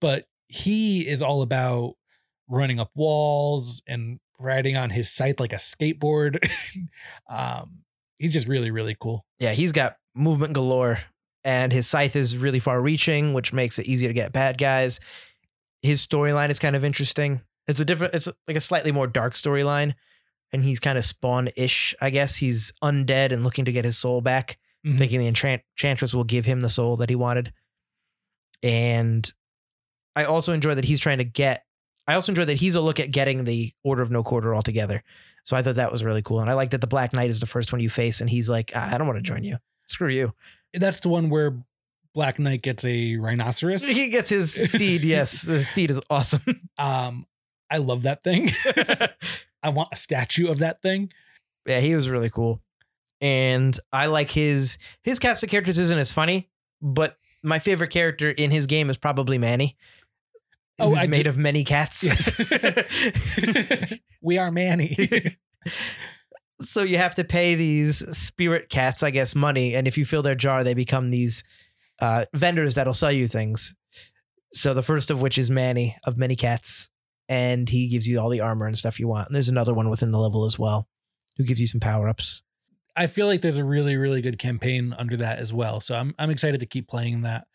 [0.00, 1.94] but he is all about
[2.48, 6.38] running up walls and riding on his scythe like a skateboard.
[7.30, 7.84] um,
[8.18, 9.24] he's just really, really cool.
[9.38, 10.98] Yeah, he's got movement galore,
[11.44, 15.00] and his scythe is really far reaching, which makes it easier to get bad guys.
[15.82, 17.40] His storyline is kind of interesting.
[17.66, 19.94] It's a different, it's like a slightly more dark storyline,
[20.52, 22.36] and he's kind of spawn ish, I guess.
[22.36, 24.98] He's undead and looking to get his soul back, Mhm.
[24.98, 27.52] thinking the enchant- enchantress will give him the soul that he wanted.
[28.62, 29.30] And
[30.14, 31.64] I also enjoy that he's trying to get,
[32.06, 35.02] I also enjoy that he's a look at getting the Order of No Quarter altogether.
[35.44, 36.40] So I thought that was really cool.
[36.40, 38.48] And I like that the Black Knight is the first one you face, and he's
[38.48, 39.58] like, "Ah, I don't want to join you.
[39.88, 40.34] Screw you.
[40.74, 41.62] That's the one where
[42.14, 43.86] Black Knight gets a rhinoceros.
[43.86, 45.04] He gets his steed.
[45.04, 46.42] Yes, the steed is awesome.
[46.78, 47.26] Um,
[47.70, 48.50] I love that thing.
[49.62, 51.12] I want a statue of that thing.
[51.66, 52.60] yeah, he was really cool.
[53.20, 58.30] And I like his his cast of characters isn't as funny, but my favorite character
[58.30, 59.76] in his game is probably Manny.
[60.78, 62.02] Oh, I made of many cats.
[62.02, 63.98] Yes.
[64.20, 64.96] we are Manny.
[66.62, 70.22] So you have to pay these spirit cats, I guess, money, and if you fill
[70.22, 71.44] their jar, they become these
[72.00, 73.74] uh, vendors that'll sell you things.
[74.52, 76.90] So the first of which is Manny of many cats,
[77.28, 79.28] and he gives you all the armor and stuff you want.
[79.28, 80.88] And there's another one within the level as well,
[81.36, 82.42] who gives you some power ups.
[82.94, 85.80] I feel like there's a really, really good campaign under that as well.
[85.80, 87.46] So I'm I'm excited to keep playing that.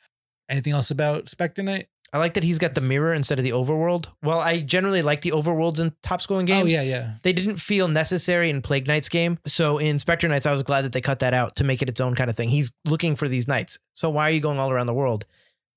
[0.50, 1.88] Anything else about Specter Knight?
[2.14, 4.08] I like that he's got the mirror instead of the overworld.
[4.24, 6.74] Well, I generally like the overworlds in top scrolling oh, games.
[6.74, 7.14] Oh yeah, yeah.
[7.24, 9.40] They didn't feel necessary in Plague Knights game.
[9.46, 11.90] So in Specter Knights, I was glad that they cut that out to make it
[11.90, 12.50] its own kind of thing.
[12.50, 13.78] He's looking for these knights.
[13.94, 15.26] So why are you going all around the world?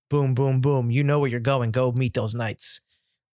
[0.09, 0.90] Boom, boom, boom.
[0.90, 1.73] You know where you're going.
[1.73, 2.81] Go meet those knights.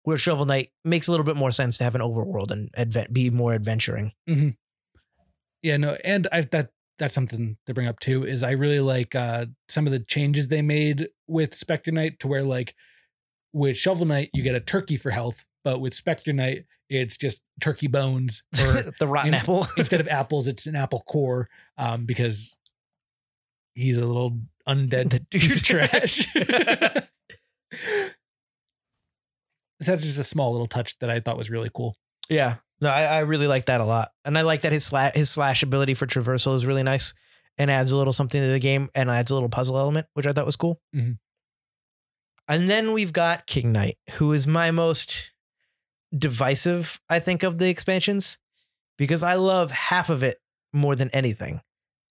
[0.04, 3.12] Where Shovel Knight makes a little bit more sense to have an overworld and advent,
[3.12, 4.12] be more adventuring.
[4.30, 4.50] Mm-hmm.
[5.64, 9.16] Yeah, no, and I that that's something to bring up too is I really like
[9.16, 12.76] uh some of the changes they made with Specter Knight to where like
[13.54, 17.42] with Shovel Knight you get a turkey for health, but with Specter Knight it's just
[17.62, 19.68] turkey bones or the rotten apple.
[19.78, 22.58] instead of apples it's an apple core um because
[23.74, 26.28] he's a little undead piece of trash.
[29.80, 31.98] That's just a small little touch that I thought was really cool.
[32.30, 32.56] Yeah.
[32.82, 34.10] No, I, I really like that a lot.
[34.26, 37.14] And I like that his slash his slash ability for traversal is really nice
[37.58, 40.28] and adds a little something to the game and adds a little puzzle element, which
[40.28, 40.82] I thought was cool.
[40.94, 41.18] Mhm.
[42.48, 45.32] And then we've got King Knight, who is my most
[46.16, 48.38] divisive, I think, of the expansions,
[48.98, 50.40] because I love half of it
[50.74, 51.62] more than anything.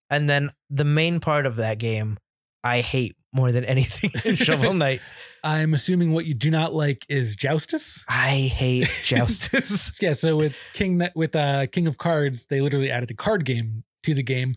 [0.09, 2.17] And then the main part of that game
[2.63, 5.01] I hate more than anything in Shovel Knight.
[5.43, 8.03] I'm assuming what you do not like is Joustus.
[8.09, 9.97] I hate Joustus.
[10.01, 13.83] yeah, so with King with uh King of Cards, they literally added a card game
[14.03, 14.55] to the game.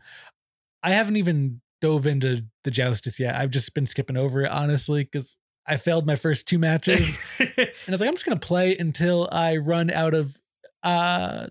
[0.82, 3.34] I haven't even dove into the Joustus yet.
[3.34, 7.50] I've just been skipping over it honestly because I failed my first two matches, and
[7.58, 10.40] I was like, I'm just gonna play until I run out of
[10.82, 11.48] uh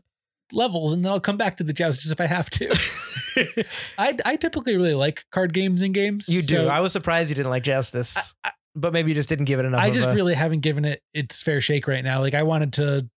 [0.52, 2.68] levels, and then I'll come back to the Joustus if I have to.
[3.98, 6.28] I I typically really like card games and games.
[6.30, 6.56] you do.
[6.56, 9.60] so I was surprised you didn't like Joustus, I- but maybe you just didn't give
[9.60, 9.82] it enough.
[9.82, 12.20] I just a- really haven't given it its fair shake right now.
[12.22, 13.10] Like I wanted to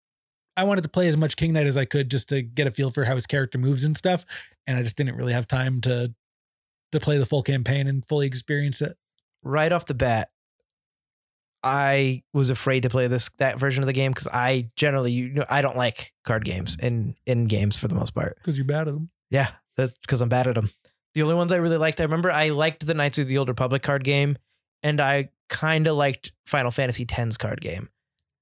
[0.58, 2.72] I wanted to play as much King Knight as I could just to get a
[2.72, 4.26] feel for how his character moves and stuff.
[4.68, 6.14] And I just didn't really have time to
[6.92, 8.98] to play the full campaign and fully experience it.
[9.44, 10.30] right off the bat.
[11.64, 15.30] I was afraid to play this that version of the game because I generally you
[15.30, 18.38] know I don't like card games in in games for the most part.
[18.38, 19.10] Because you're bad at them.
[19.30, 20.72] Yeah, that's because I'm bad at them.
[21.16, 23.50] The only ones I really liked, I remember I liked the Knights of the Old
[23.50, 24.38] Republic card game,
[24.84, 27.90] and I kind of liked Final Fantasy X's card game.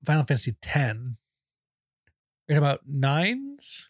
[0.06, 0.98] Final Fantasy X.
[2.50, 3.90] Right about nines?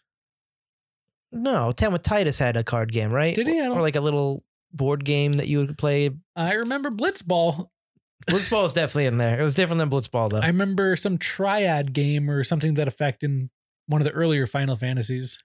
[1.30, 3.34] No, Ten with Tidus had a card game, right?
[3.34, 3.60] Did he?
[3.60, 6.10] Or like a little board game that you would play.
[6.34, 7.68] I remember Blitzball.
[8.26, 9.40] Blitzball is definitely in there.
[9.40, 10.40] It was different than Blitzball though.
[10.40, 13.50] I remember some triad game or something that effect in
[13.86, 15.42] one of the earlier Final Fantasies.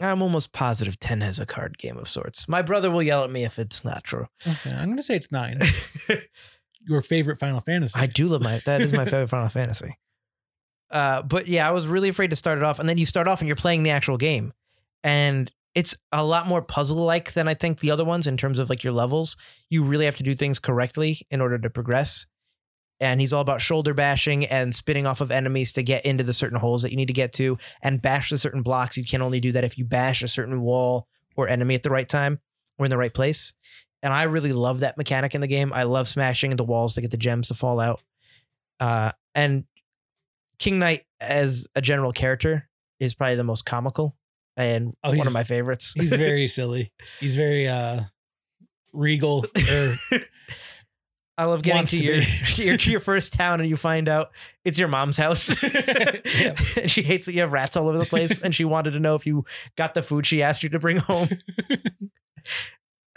[0.00, 2.48] I'm almost positive 10 has a card game of sorts.
[2.48, 4.26] My brother will yell at me if it's not true.
[4.46, 5.58] Okay, I'm gonna say it's nine.
[6.88, 7.98] Your favorite Final Fantasy.
[7.98, 9.98] I do love my that is my favorite Final Fantasy.
[10.90, 13.28] Uh, but yeah, I was really afraid to start it off, and then you start
[13.28, 14.52] off and you're playing the actual game,
[15.04, 18.58] and it's a lot more puzzle like than I think the other ones in terms
[18.58, 19.36] of like your levels.
[19.68, 22.26] You really have to do things correctly in order to progress.
[22.98, 26.34] And he's all about shoulder bashing and spinning off of enemies to get into the
[26.34, 28.96] certain holes that you need to get to and bash the certain blocks.
[28.96, 31.06] You can only do that if you bash a certain wall
[31.36, 32.40] or enemy at the right time
[32.78, 33.54] or in the right place.
[34.02, 35.72] And I really love that mechanic in the game.
[35.72, 38.02] I love smashing the walls to get the gems to fall out.
[38.80, 39.64] Uh, and
[40.58, 42.68] King Knight as a general character
[42.98, 44.16] is probably the most comical
[44.56, 45.92] and Oh, one of my favorites.
[45.96, 46.92] He's very silly.
[47.20, 48.02] He's very uh
[48.92, 49.94] regal or
[51.38, 54.08] I love getting to to your, to your to your first town and you find
[54.08, 54.30] out
[54.64, 55.62] it's your mom's house.
[56.76, 59.00] And she hates that you have rats all over the place and she wanted to
[59.00, 59.44] know if you
[59.76, 61.30] got the food she asked you to bring home.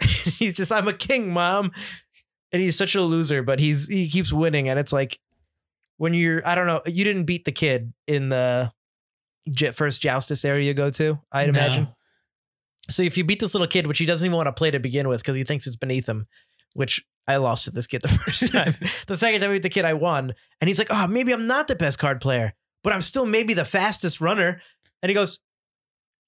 [0.00, 1.70] he's just I'm a king, mom.
[2.52, 5.18] And he's such a loser, but he's he keeps winning and it's like
[5.96, 8.72] when you're I don't know, you didn't beat the kid in the
[9.72, 11.58] first joustus area you go to, I'd No.
[11.60, 11.88] imagine.
[12.90, 14.78] So if you beat this little kid, which he doesn't even want to play to
[14.78, 16.26] begin with because he thinks it's beneath him,
[16.74, 18.74] which I lost to this kid the first time.
[19.06, 20.34] the second time beat the kid, I won.
[20.60, 23.54] And he's like, oh, maybe I'm not the best card player, but I'm still maybe
[23.54, 24.60] the fastest runner.
[25.02, 25.40] And he goes,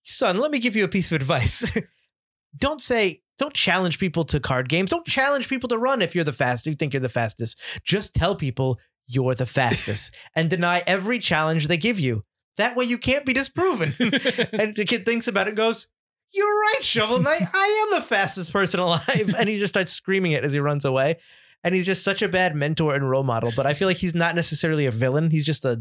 [0.03, 1.71] son, let me give you a piece of advice.
[2.57, 4.89] don't say, don't challenge people to card games.
[4.91, 7.61] Don't challenge people to run if you're the fastest, you think you're the fastest.
[7.85, 12.25] Just tell people you're the fastest and deny every challenge they give you.
[12.57, 13.95] That way you can't be disproven.
[13.99, 15.89] and the kid thinks about it and goes,
[16.33, 17.43] You're right, Shovel Knight.
[17.55, 19.35] I am the fastest person alive.
[19.39, 21.17] And he just starts screaming it as he runs away.
[21.65, 23.53] And he's just such a bad mentor and role model.
[23.55, 25.31] But I feel like he's not necessarily a villain.
[25.31, 25.81] He's just a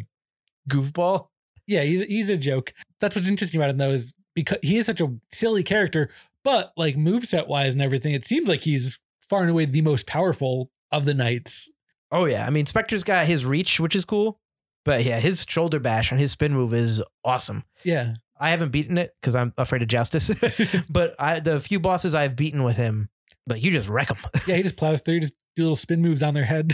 [0.69, 1.27] goofball.
[1.67, 2.73] yeah, he's he's a joke.
[2.99, 6.09] That's what's interesting about him though, is because he is such a silly character,
[6.43, 8.99] but like moveset wise and everything, it seems like he's
[9.29, 11.71] far and away the most powerful of the knights.
[12.11, 12.45] Oh, yeah.
[12.45, 14.39] I mean, Specter's got his reach, which is cool.
[14.85, 17.63] But yeah, his shoulder bash and his spin move is awesome.
[17.83, 18.13] Yeah.
[18.39, 20.31] I haven't beaten it because I'm afraid of Joustus.
[20.89, 23.09] but I, the few bosses I've beaten with him,
[23.47, 24.17] like you just wreck them.
[24.47, 26.73] Yeah, he just plows through, just do little spin moves on their head.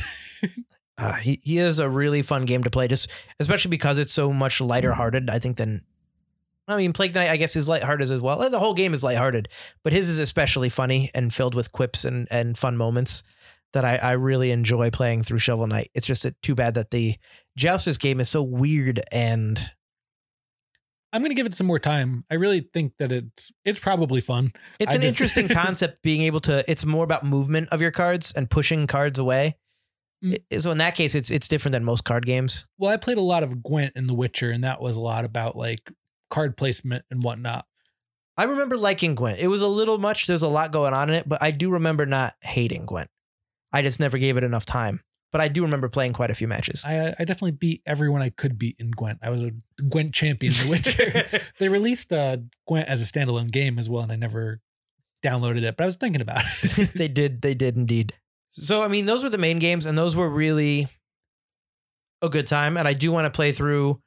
[0.97, 3.09] Uh, he he is a really fun game to play, just
[3.39, 5.30] especially because it's so much lighter hearted.
[5.30, 5.82] I think than,
[6.68, 8.49] I mean, Plague Knight I guess is lighthearted as well.
[8.49, 9.49] The whole game is lighthearted,
[9.84, 13.24] but his is especially funny and filled with quips and and fun moments
[13.74, 15.92] that I I really enjoy playing through Shovel Knight.
[15.94, 17.16] It's just a, too bad that the
[17.58, 19.72] Joustus game is so weird and
[21.14, 22.24] I'm gonna give it some more time.
[22.32, 24.54] I really think that it's it's probably fun.
[24.80, 26.70] it's I an just- interesting concept being able to.
[26.70, 29.58] It's more about movement of your cards and pushing cards away.
[30.24, 30.38] Mm.
[30.60, 32.66] So in that case, it's it's different than most card games.
[32.78, 35.26] Well, I played a lot of Gwent in The Witcher, and that was a lot
[35.26, 35.92] about like
[36.30, 37.66] card placement and whatnot.
[38.38, 39.40] I remember liking Gwent.
[39.40, 40.28] It was a little much.
[40.28, 43.10] There's a lot going on in it, but I do remember not hating Gwent.
[43.74, 45.02] I just never gave it enough time.
[45.32, 46.84] But I do remember playing quite a few matches.
[46.86, 49.20] I I definitely beat everyone I could beat in Gwent.
[49.22, 49.52] I was a
[49.90, 51.42] Gwent champion in The Witcher.
[51.60, 54.60] they released uh, Gwent as a standalone game as well, and I never
[55.24, 56.94] downloaded it, but I was thinking about it.
[56.96, 57.42] they did.
[57.42, 58.14] They did indeed.
[58.54, 60.88] So I mean, those were the main games, and those were really
[62.22, 62.76] a good time.
[62.76, 64.02] And I do want to play through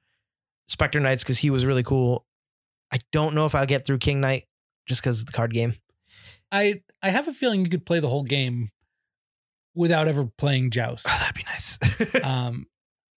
[0.68, 2.26] Specter Knights because he was really cool.
[2.92, 4.44] I don't know if I'll get through King Knight
[4.86, 5.74] just because of the card game.
[6.52, 8.70] I I have a feeling you could play the whole game
[9.74, 11.06] without ever playing Joust.
[11.10, 11.78] Oh, that'd be nice.
[12.24, 12.66] Um,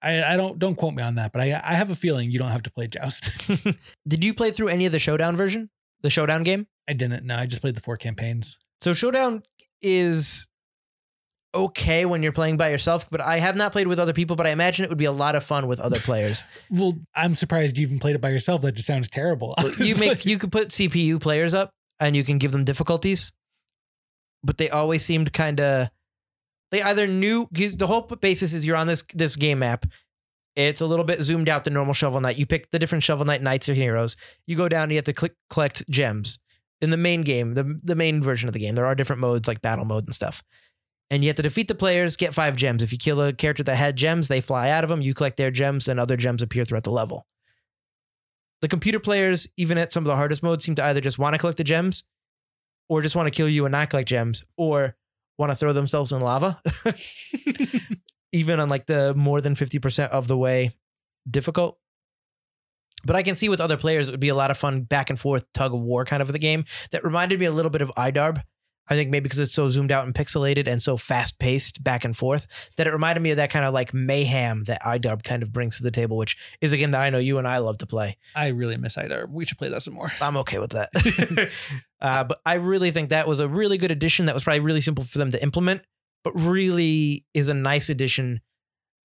[0.02, 2.38] I, I don't don't quote me on that, but I I have a feeling you
[2.40, 3.32] don't have to play Joust.
[4.08, 5.70] Did you play through any of the Showdown version?
[6.04, 6.68] The Showdown game?
[6.88, 7.26] I didn't.
[7.26, 8.58] No, I just played the four campaigns.
[8.82, 9.42] So Showdown
[9.82, 10.48] is
[11.56, 14.46] okay when you're playing by yourself, but I have not played with other people, but
[14.46, 16.44] I imagine it would be a lot of fun with other players.
[16.70, 18.62] Well, I'm surprised you even played it by yourself.
[18.62, 19.56] That just sounds terrible.
[19.80, 23.32] you make you could put CPU players up and you can give them difficulties,
[24.44, 25.90] but they always seemed kind of
[26.72, 29.86] they either knew the whole basis is you're on this this game map.
[30.56, 32.38] It's a little bit zoomed out the normal shovel knight.
[32.38, 34.18] You pick the different shovel knight knights or heroes.
[34.48, 36.40] You go down and you have to click collect gems
[36.82, 38.76] in the main game, the the main version of the game.
[38.76, 40.44] There are different modes like battle mode and stuff.
[41.10, 42.84] And you have to defeat the players, get five gems.
[42.84, 45.02] If you kill a character that had gems, they fly out of them.
[45.02, 47.26] You collect their gems, and other gems appear throughout the level.
[48.62, 51.34] The computer players, even at some of the hardest modes, seem to either just want
[51.34, 52.04] to collect the gems,
[52.90, 54.98] or just want to kill you and not collect gems, or
[55.38, 56.62] want to throw themselves in lava.
[58.32, 60.76] even on like the more than 50% of the way
[61.30, 61.78] difficult.
[63.06, 65.10] But I can see with other players, it would be a lot of fun back
[65.10, 67.82] and forth tug of war kind of the game that reminded me a little bit
[67.82, 68.42] of IDARB.
[68.90, 72.06] I think maybe because it's so zoomed out and pixelated and so fast paced back
[72.06, 75.44] and forth that it reminded me of that kind of like mayhem that IDARB kind
[75.44, 77.58] of brings to the table, which is a game that I know you and I
[77.58, 78.18] love to play.
[78.36, 79.30] I really miss IDARB.
[79.30, 80.12] We should play that some more.
[80.22, 80.90] I'm okay with that.
[82.02, 84.82] uh, but I really think that was a really good addition that was probably really
[84.82, 85.82] simple for them to implement,
[86.24, 88.42] but really is a nice addition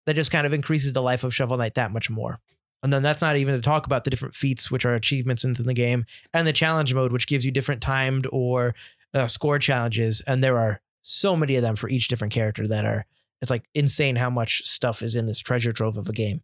[0.07, 2.41] that just kind of increases the life of Shovel Knight that much more.
[2.83, 5.67] And then that's not even to talk about the different feats, which are achievements within
[5.67, 6.05] the game,
[6.35, 8.75] and the challenge mode, which gives you different timed or
[9.15, 10.23] uh, score challenges.
[10.27, 13.07] And there are so many of them for each different character that are,
[13.41, 16.43] it's like insane how much stuff is in this treasure trove of a game.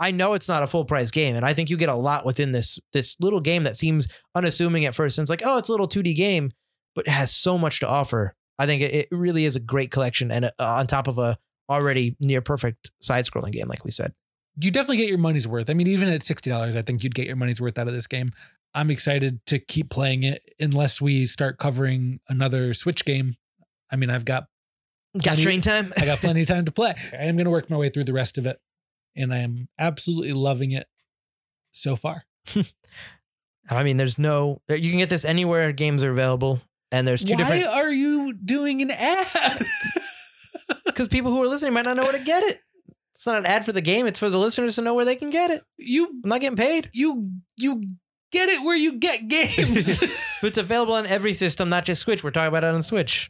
[0.00, 2.24] I know it's not a full price game, and I think you get a lot
[2.24, 5.18] within this this little game that seems unassuming at first.
[5.18, 6.52] And it's like, oh, it's a little 2D game,
[6.94, 8.34] but has so much to offer.
[8.58, 11.36] I think it, it really is a great collection, and uh, on top of a
[11.68, 14.14] already near perfect side scrolling game, like we said.
[14.60, 15.70] You definitely get your money's worth.
[15.70, 17.94] I mean, even at sixty dollars, I think you'd get your money's worth out of
[17.94, 18.32] this game.
[18.74, 23.36] I'm excited to keep playing it unless we start covering another Switch game.
[23.90, 24.46] I mean, I've got
[25.16, 25.92] Got Plenty- train time.
[25.96, 26.94] I got plenty of time to play.
[27.12, 28.60] I am going to work my way through the rest of it,
[29.16, 30.86] and I am absolutely loving it
[31.72, 32.24] so far.
[33.70, 34.58] I mean, there's no.
[34.68, 36.60] You can get this anywhere games are available,
[36.92, 37.64] and there's two Why different.
[37.66, 39.64] are you doing an ad?
[40.84, 42.60] Because people who are listening might not know where to get it.
[43.14, 44.06] It's not an ad for the game.
[44.06, 45.62] It's for the listeners to know where they can get it.
[45.76, 46.90] you I'm not getting paid.
[46.92, 47.82] you you
[48.32, 50.02] get it where you get games.
[50.42, 52.22] It's available on every system, not just Switch.
[52.22, 53.28] We're talking about it on Switch.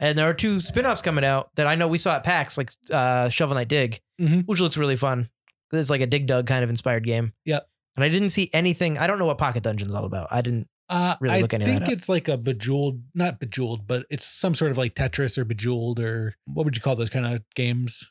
[0.00, 2.70] And there are two spin-offs coming out that I know we saw at PAX, like
[2.90, 4.44] uh, Shovel Knight Dig, Mhm.
[4.46, 5.30] which looks really fun.
[5.72, 7.34] It's like a Dig Dug kind of inspired game.
[7.44, 7.68] Yep.
[7.94, 8.98] And I didn't see anything.
[8.98, 10.26] I don't know what Pocket Dungeon's all about.
[10.32, 10.66] I didn't.
[10.88, 14.26] Uh, Really I look any of think it's like a bejeweled, not bejeweled, but it's
[14.26, 17.42] some sort of like Tetris or bejeweled or what would you call those kind of
[17.54, 18.10] games?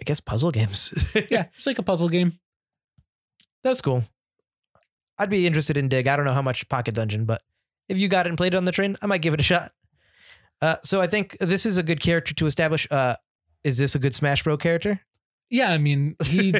[0.00, 0.92] I guess puzzle games.
[1.30, 2.40] Yeah, it's like a puzzle game.
[3.62, 4.02] That's cool.
[5.20, 6.06] I'd be interested in Dig.
[6.08, 7.42] I don't know how much Pocket Dungeon, but
[7.88, 9.44] if you got it and played it on the train, I might give it a
[9.44, 9.72] shot.
[10.62, 12.88] Uh, so I think this is a good character to establish.
[12.90, 13.16] Uh,
[13.62, 15.00] is this a good Smash Bro character?
[15.50, 16.54] Yeah, I mean, he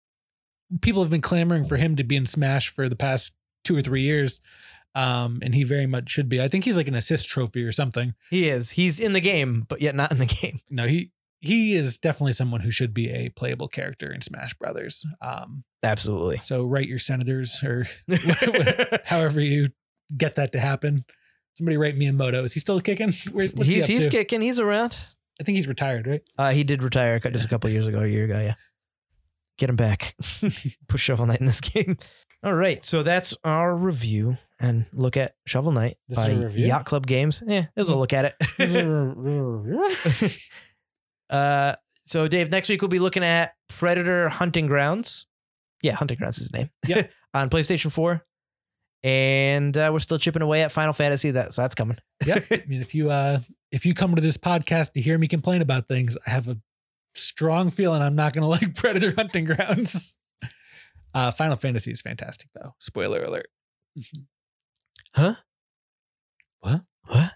[0.82, 3.32] people have been clamoring for him to be in Smash for the past
[3.64, 4.42] two or three years.
[4.94, 6.40] Um, and he very much should be.
[6.40, 8.14] I think he's like an assist trophy or something.
[8.30, 8.72] he is.
[8.72, 10.60] He's in the game, but yet not in the game.
[10.70, 15.06] No, he he is definitely someone who should be a playable character in Smash Brothers.
[15.20, 16.38] Um, Absolutely.
[16.38, 17.86] so write your senators or
[19.04, 19.68] however you
[20.16, 21.04] get that to happen.
[21.54, 22.44] Somebody write Miyamoto.
[22.44, 23.12] Is he still kicking?
[23.32, 24.10] Where, what's he he's he's to?
[24.10, 24.42] kicking.
[24.42, 24.98] He's around.
[25.40, 26.22] I think he's retired, right?
[26.38, 28.38] Uh, he did retire just a couple years ago, a year ago.
[28.40, 28.54] Yeah,
[29.58, 30.14] get him back.
[30.88, 31.96] Push Shovel Knight in this game.
[32.42, 36.48] All right, so that's our review and look at Shovel Knight This is by?
[36.58, 37.42] Yacht Club Games.
[37.46, 40.40] Yeah, it a look at it.
[41.30, 41.74] uh,
[42.04, 45.26] so Dave, next week we'll be looking at Predator Hunting Grounds.
[45.82, 46.70] Yeah, Hunting Grounds is his name.
[46.86, 47.10] Yep.
[47.34, 48.24] on PlayStation Four,
[49.02, 51.30] and uh, we're still chipping away at Final Fantasy.
[51.32, 51.98] That so that's coming.
[52.24, 52.38] yeah.
[52.50, 55.62] I mean, if you uh if you come to this podcast to hear me complain
[55.62, 56.56] about things, I have a
[57.14, 60.16] strong feeling I'm not gonna like Predator Hunting Grounds.
[61.14, 62.74] Uh Final Fantasy is fantastic though.
[62.80, 63.48] Spoiler alert.
[65.14, 65.34] Huh?
[66.60, 66.82] What?
[67.06, 67.32] What?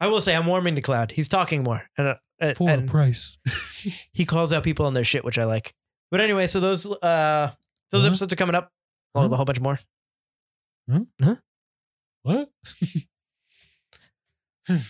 [0.00, 1.10] I will say I'm warming to Cloud.
[1.12, 3.38] He's talking more, and, uh, For a price.
[4.12, 5.74] he calls out people on their shit, which I like.
[6.10, 7.52] But anyway, so those uh
[7.92, 8.08] those Huh?
[8.08, 8.72] episodes are coming up.
[9.14, 9.34] Along with Huh?
[9.34, 9.78] a whole bunch more.
[11.22, 11.36] Huh?
[12.22, 12.50] What?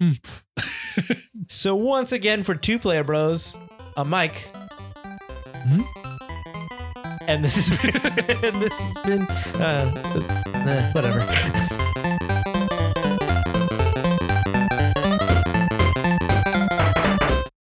[1.48, 3.56] So once again for two player bros,
[3.96, 4.46] I'm Mike.
[5.66, 5.82] Hmm?
[7.26, 9.22] And this has been and this has been
[9.60, 9.92] uh,
[10.54, 11.73] uh, whatever.